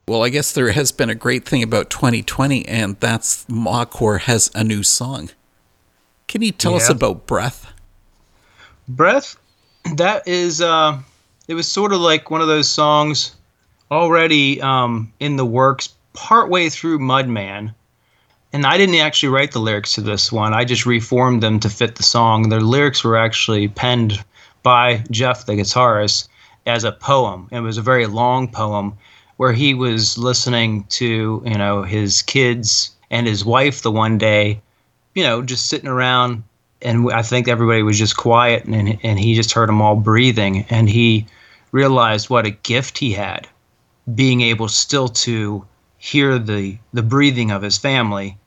Well, 0.07 0.23
I 0.23 0.29
guess 0.29 0.51
there 0.51 0.71
has 0.71 0.91
been 0.91 1.09
a 1.09 1.15
great 1.15 1.45
thing 1.45 1.63
about 1.63 1.89
2020, 1.89 2.67
and 2.67 2.99
that's 2.99 3.45
Mawcore 3.45 4.21
has 4.21 4.51
a 4.55 4.63
new 4.63 4.83
song. 4.83 5.29
Can 6.27 6.41
you 6.41 6.51
tell 6.51 6.75
us 6.75 6.89
about 6.89 7.27
Breath? 7.27 7.71
Breath, 8.87 9.35
that 9.95 10.27
is, 10.27 10.61
uh, 10.61 10.99
it 11.47 11.53
was 11.53 11.67
sort 11.67 11.93
of 11.93 12.01
like 12.01 12.31
one 12.31 12.41
of 12.41 12.47
those 12.47 12.67
songs 12.67 13.35
already 13.91 14.61
um, 14.61 15.11
in 15.19 15.35
the 15.35 15.45
works 15.45 15.93
partway 16.13 16.69
through 16.69 16.99
Mudman. 16.99 17.73
And 18.53 18.65
I 18.65 18.77
didn't 18.77 18.95
actually 18.95 19.29
write 19.29 19.51
the 19.51 19.59
lyrics 19.59 19.93
to 19.93 20.01
this 20.01 20.31
one. 20.31 20.53
I 20.53 20.65
just 20.65 20.85
reformed 20.85 21.43
them 21.43 21.59
to 21.61 21.69
fit 21.69 21.95
the 21.95 22.03
song. 22.03 22.49
The 22.49 22.59
lyrics 22.59 23.03
were 23.03 23.17
actually 23.17 23.67
penned 23.69 24.23
by 24.63 25.03
Jeff, 25.11 25.45
the 25.45 25.53
guitarist, 25.53 26.27
as 26.65 26.83
a 26.83 26.91
poem. 26.91 27.47
It 27.51 27.61
was 27.61 27.77
a 27.77 27.81
very 27.81 28.05
long 28.05 28.47
poem 28.47 28.97
where 29.37 29.53
he 29.53 29.73
was 29.73 30.17
listening 30.17 30.83
to, 30.89 31.41
you 31.45 31.57
know, 31.57 31.83
his 31.83 32.21
kids 32.21 32.91
and 33.09 33.27
his 33.27 33.43
wife 33.43 33.81
the 33.81 33.91
one 33.91 34.17
day, 34.17 34.61
you 35.15 35.23
know, 35.23 35.41
just 35.41 35.67
sitting 35.67 35.89
around 35.89 36.43
and 36.81 37.11
I 37.11 37.21
think 37.21 37.47
everybody 37.47 37.83
was 37.83 37.97
just 37.97 38.17
quiet, 38.17 38.65
and 38.65 38.97
and 39.03 39.19
he 39.19 39.35
just 39.35 39.51
heard 39.51 39.69
them 39.69 39.81
all 39.81 39.95
breathing, 39.95 40.65
and 40.69 40.89
he 40.89 41.25
realized 41.71 42.29
what 42.29 42.45
a 42.45 42.51
gift 42.51 42.97
he 42.97 43.11
had, 43.11 43.47
being 44.15 44.41
able 44.41 44.67
still 44.67 45.07
to 45.07 45.65
hear 45.97 46.39
the 46.39 46.77
the 46.93 47.03
breathing 47.03 47.51
of 47.51 47.61
his 47.61 47.77
family, 47.77 48.37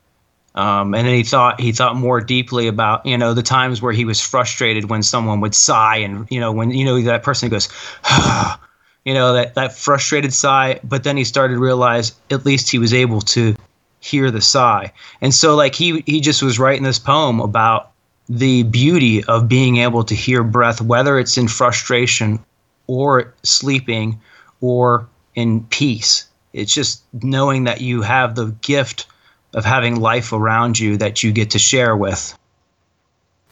um, 0.54 0.94
and 0.94 1.06
then 1.06 1.14
he 1.14 1.24
thought 1.24 1.60
he 1.60 1.72
thought 1.72 1.96
more 1.96 2.20
deeply 2.20 2.68
about 2.68 3.04
you 3.04 3.18
know 3.18 3.34
the 3.34 3.42
times 3.42 3.82
where 3.82 3.92
he 3.92 4.04
was 4.04 4.20
frustrated 4.20 4.88
when 4.88 5.02
someone 5.02 5.40
would 5.40 5.54
sigh, 5.54 5.96
and 5.96 6.30
you 6.30 6.38
know 6.38 6.52
when 6.52 6.70
you 6.70 6.84
know 6.84 7.00
that 7.02 7.22
person 7.22 7.48
goes, 7.48 7.68
you 9.04 9.14
know 9.14 9.32
that 9.34 9.54
that 9.54 9.72
frustrated 9.72 10.32
sigh, 10.32 10.78
but 10.84 11.02
then 11.02 11.16
he 11.16 11.24
started 11.24 11.54
to 11.54 11.60
realize 11.60 12.12
at 12.30 12.46
least 12.46 12.70
he 12.70 12.78
was 12.78 12.94
able 12.94 13.20
to 13.20 13.56
hear 13.98 14.30
the 14.30 14.40
sigh, 14.40 14.92
and 15.20 15.34
so 15.34 15.56
like 15.56 15.74
he 15.74 16.04
he 16.06 16.20
just 16.20 16.42
was 16.42 16.58
writing 16.58 16.84
this 16.84 17.00
poem 17.00 17.40
about 17.40 17.90
the 18.28 18.62
beauty 18.62 19.24
of 19.24 19.48
being 19.48 19.78
able 19.78 20.04
to 20.04 20.14
hear 20.14 20.44
breath, 20.44 20.80
whether 20.80 21.18
it's 21.18 21.36
in 21.36 21.48
frustration 21.48 22.38
or 22.86 23.34
sleeping 23.42 24.20
or 24.60 25.08
in 25.34 25.64
peace. 25.64 26.26
It's 26.52 26.72
just 26.72 27.02
knowing 27.12 27.64
that 27.64 27.80
you 27.80 28.02
have 28.02 28.36
the 28.36 28.54
gift 28.62 29.06
of 29.54 29.64
having 29.64 30.00
life 30.00 30.32
around 30.32 30.78
you 30.78 30.96
that 30.98 31.22
you 31.22 31.32
get 31.32 31.50
to 31.50 31.58
share 31.58 31.96
with. 31.96 32.36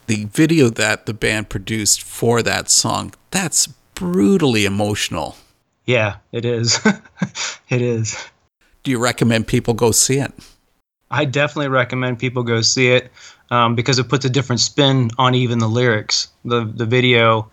The 0.07 0.25
video 0.25 0.69
that 0.69 1.05
the 1.05 1.13
band 1.13 1.49
produced 1.49 2.01
for 2.01 2.41
that 2.43 2.69
song, 2.69 3.13
that's 3.31 3.67
brutally 3.95 4.65
emotional. 4.65 5.37
Yeah, 5.85 6.17
it 6.31 6.45
is. 6.45 6.79
it 7.69 7.81
is. 7.81 8.17
Do 8.83 8.91
you 8.91 8.99
recommend 8.99 9.47
people 9.47 9.73
go 9.73 9.91
see 9.91 10.17
it? 10.17 10.33
I 11.09 11.25
definitely 11.25 11.69
recommend 11.69 12.19
people 12.19 12.43
go 12.43 12.61
see 12.61 12.89
it 12.89 13.11
um, 13.49 13.75
because 13.75 13.99
it 13.99 14.09
puts 14.09 14.25
a 14.25 14.29
different 14.29 14.59
spin 14.59 15.11
on 15.17 15.35
even 15.35 15.59
the 15.59 15.69
lyrics. 15.69 16.27
The 16.43 16.65
the 16.65 16.85
video 16.85 17.49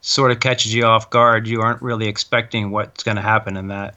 sort 0.00 0.30
of 0.30 0.40
catches 0.40 0.74
you 0.74 0.84
off 0.84 1.10
guard. 1.10 1.46
You 1.46 1.62
aren't 1.62 1.82
really 1.82 2.06
expecting 2.06 2.70
what's 2.70 3.02
going 3.02 3.16
to 3.16 3.22
happen 3.22 3.56
in 3.56 3.68
that. 3.68 3.94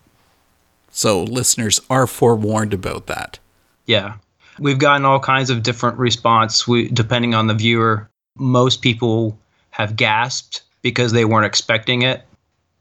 So 0.90 1.24
listeners 1.24 1.80
are 1.90 2.08
forewarned 2.08 2.74
about 2.74 3.08
that. 3.08 3.40
Yeah. 3.86 4.16
We've 4.60 4.78
gotten 4.78 5.06
all 5.06 5.20
kinds 5.20 5.50
of 5.50 5.64
different 5.64 5.98
response 5.98 6.68
we, 6.68 6.90
depending 6.90 7.34
on 7.34 7.48
the 7.48 7.54
viewer. 7.54 8.10
Most 8.38 8.82
people 8.82 9.38
have 9.72 9.96
gasped 9.96 10.62
because 10.82 11.12
they 11.12 11.26
weren't 11.26 11.46
expecting 11.46 12.04
it, 12.04 12.24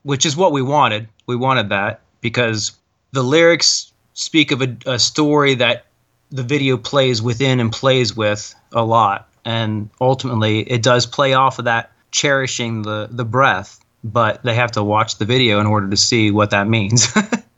which 0.03 0.27
is 0.27 0.37
what 0.37 0.53
we 0.53 0.63
wanted. 0.63 1.09
We 1.27 1.37
wanted 1.37 1.71
that 1.71 2.01
because 2.21 2.73
the 3.13 3.23
lyrics 3.23 3.93
speak 4.15 4.51
of 4.51 4.63
a, 4.63 4.77
a 4.87 4.99
story 4.99 5.55
that 5.55 5.87
the 6.31 6.43
video 6.43 6.77
plays 6.77 7.23
within 7.23 7.61
and 7.61 7.73
plays 7.73 8.17
with 8.17 8.55
a 8.73 8.85
lot. 8.85 9.29
And 9.45 9.91
ultimately, 10.01 10.61
it 10.61 10.83
does 10.83 11.07
play 11.07 11.35
off 11.35 11.59
of 11.59 11.67
that 11.67 11.93
cherishing 12.11 12.83
the, 12.83 13.09
the 13.11 13.25
breath, 13.25 13.81
but 14.05 14.43
they 14.43 14.55
have 14.55 14.73
to 14.73 14.83
watch 14.83 15.19
the 15.19 15.25
video 15.25 15.61
in 15.61 15.67
order 15.67 15.89
to 15.89 15.97
see 15.97 16.31
what 16.31 16.51
that 16.51 16.69
means. 16.69 17.09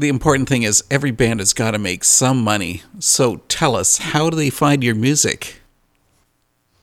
The 0.00 0.08
important 0.08 0.48
thing 0.48 0.62
is 0.62 0.82
every 0.90 1.10
band 1.10 1.40
has 1.40 1.52
got 1.52 1.72
to 1.72 1.78
make 1.78 2.04
some 2.04 2.42
money. 2.42 2.82
So 3.00 3.42
tell 3.48 3.76
us, 3.76 3.98
how 3.98 4.30
do 4.30 4.36
they 4.36 4.48
find 4.48 4.82
your 4.82 4.94
music? 4.94 5.60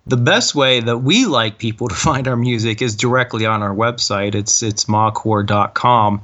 the 0.07 0.17
best 0.17 0.55
way 0.55 0.79
that 0.79 0.99
we 0.99 1.25
like 1.25 1.57
people 1.57 1.87
to 1.93 1.95
find 1.95 2.27
our 2.27 2.37
music 2.37 2.81
is 2.81 2.95
directly 2.95 3.45
on 3.45 3.61
our 3.61 3.75
website. 3.75 4.35
It's 4.35 4.63
it's 4.63 4.85
mawcore.com. 4.85 6.21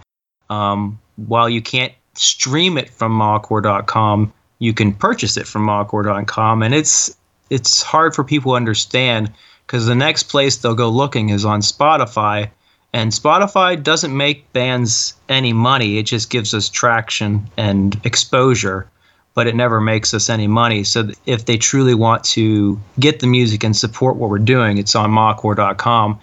Um, 0.50 1.00
while 1.16 1.50
you 1.50 1.62
can't 1.62 1.94
stream 2.14 2.78
it 2.78 2.90
from 2.90 3.12
mawcore.com, 3.18 4.34
you 4.60 4.74
can 4.74 4.94
purchase 4.94 5.38
it 5.38 5.48
from 5.48 5.66
mawcore.com, 5.66 6.64
and 6.64 6.74
it's 6.74 7.16
it's 7.50 7.82
hard 7.82 8.16
for 8.16 8.24
people 8.24 8.54
to 8.54 8.56
understand 8.56 9.32
because 9.66 9.86
the 9.86 9.96
next 9.96 10.24
place 10.24 10.58
they'll 10.58 10.76
go 10.76 10.90
looking 10.90 11.30
is 11.30 11.44
on 11.44 11.62
Spotify, 11.62 12.50
and 12.94 13.12
Spotify 13.12 13.82
doesn't 13.82 14.16
make 14.16 14.52
bands 14.54 15.16
any 15.28 15.52
money. 15.52 15.98
It 15.98 16.04
just 16.04 16.30
gives 16.30 16.54
us 16.54 16.70
traction 16.70 17.50
and 17.58 18.00
exposure, 18.06 18.88
but 19.34 19.48
it 19.48 19.56
never 19.56 19.82
makes 19.82 20.14
us 20.14 20.30
any 20.30 20.46
money. 20.46 20.84
So 20.84 21.10
if 21.26 21.46
they 21.46 21.58
truly 21.58 21.96
want 21.96 22.24
to 22.26 22.80
get 23.00 23.20
the 23.20 23.28
music 23.28 23.64
and 23.64 23.76
support 23.76 24.18
what 24.18 24.30
we're 24.30 24.38
doing, 24.38 24.78
it's 24.78 24.94
on 24.94 25.10
mawcore.com. 25.10 26.20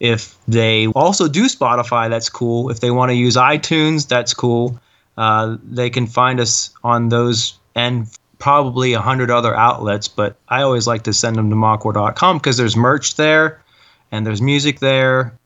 If 0.00 0.36
they 0.46 0.88
also 0.88 1.28
do 1.28 1.44
Spotify, 1.46 2.10
that's 2.10 2.28
cool. 2.28 2.70
If 2.70 2.80
they 2.80 2.90
want 2.90 3.10
to 3.10 3.14
use 3.14 3.36
iTunes, 3.36 4.08
that's 4.08 4.34
cool. 4.34 4.78
Uh, 5.16 5.56
they 5.62 5.90
can 5.90 6.06
find 6.06 6.40
us 6.40 6.70
on 6.82 7.08
those 7.10 7.58
and 7.74 8.08
probably 8.38 8.92
a 8.92 9.00
hundred 9.00 9.30
other 9.30 9.54
outlets. 9.54 10.08
But 10.08 10.36
I 10.48 10.62
always 10.62 10.86
like 10.86 11.02
to 11.04 11.12
send 11.12 11.36
them 11.36 11.50
to 11.50 11.56
mawcore.com 11.56 12.38
because 12.38 12.56
there's 12.56 12.76
merch 12.76 13.16
there 13.16 13.62
and 14.10 14.26
there's 14.26 14.42
music 14.42 14.80
there. 14.80 15.37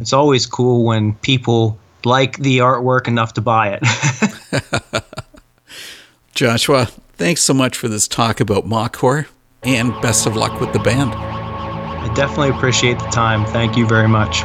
It's 0.00 0.12
always 0.12 0.46
cool 0.46 0.84
when 0.84 1.14
people 1.16 1.78
like 2.04 2.38
the 2.38 2.58
artwork 2.58 3.08
enough 3.08 3.34
to 3.34 3.40
buy 3.40 3.78
it. 3.80 5.04
Joshua, 6.34 6.86
thanks 7.14 7.42
so 7.42 7.54
much 7.54 7.76
for 7.76 7.88
this 7.88 8.06
talk 8.06 8.40
about 8.40 8.66
Mawcore, 8.66 9.26
and 9.62 9.92
best 10.02 10.26
of 10.26 10.36
luck 10.36 10.60
with 10.60 10.72
the 10.72 10.78
band. 10.78 11.14
I 11.14 12.12
definitely 12.14 12.50
appreciate 12.50 12.98
the 12.98 13.06
time. 13.06 13.44
Thank 13.46 13.76
you 13.76 13.86
very 13.86 14.08
much. 14.08 14.42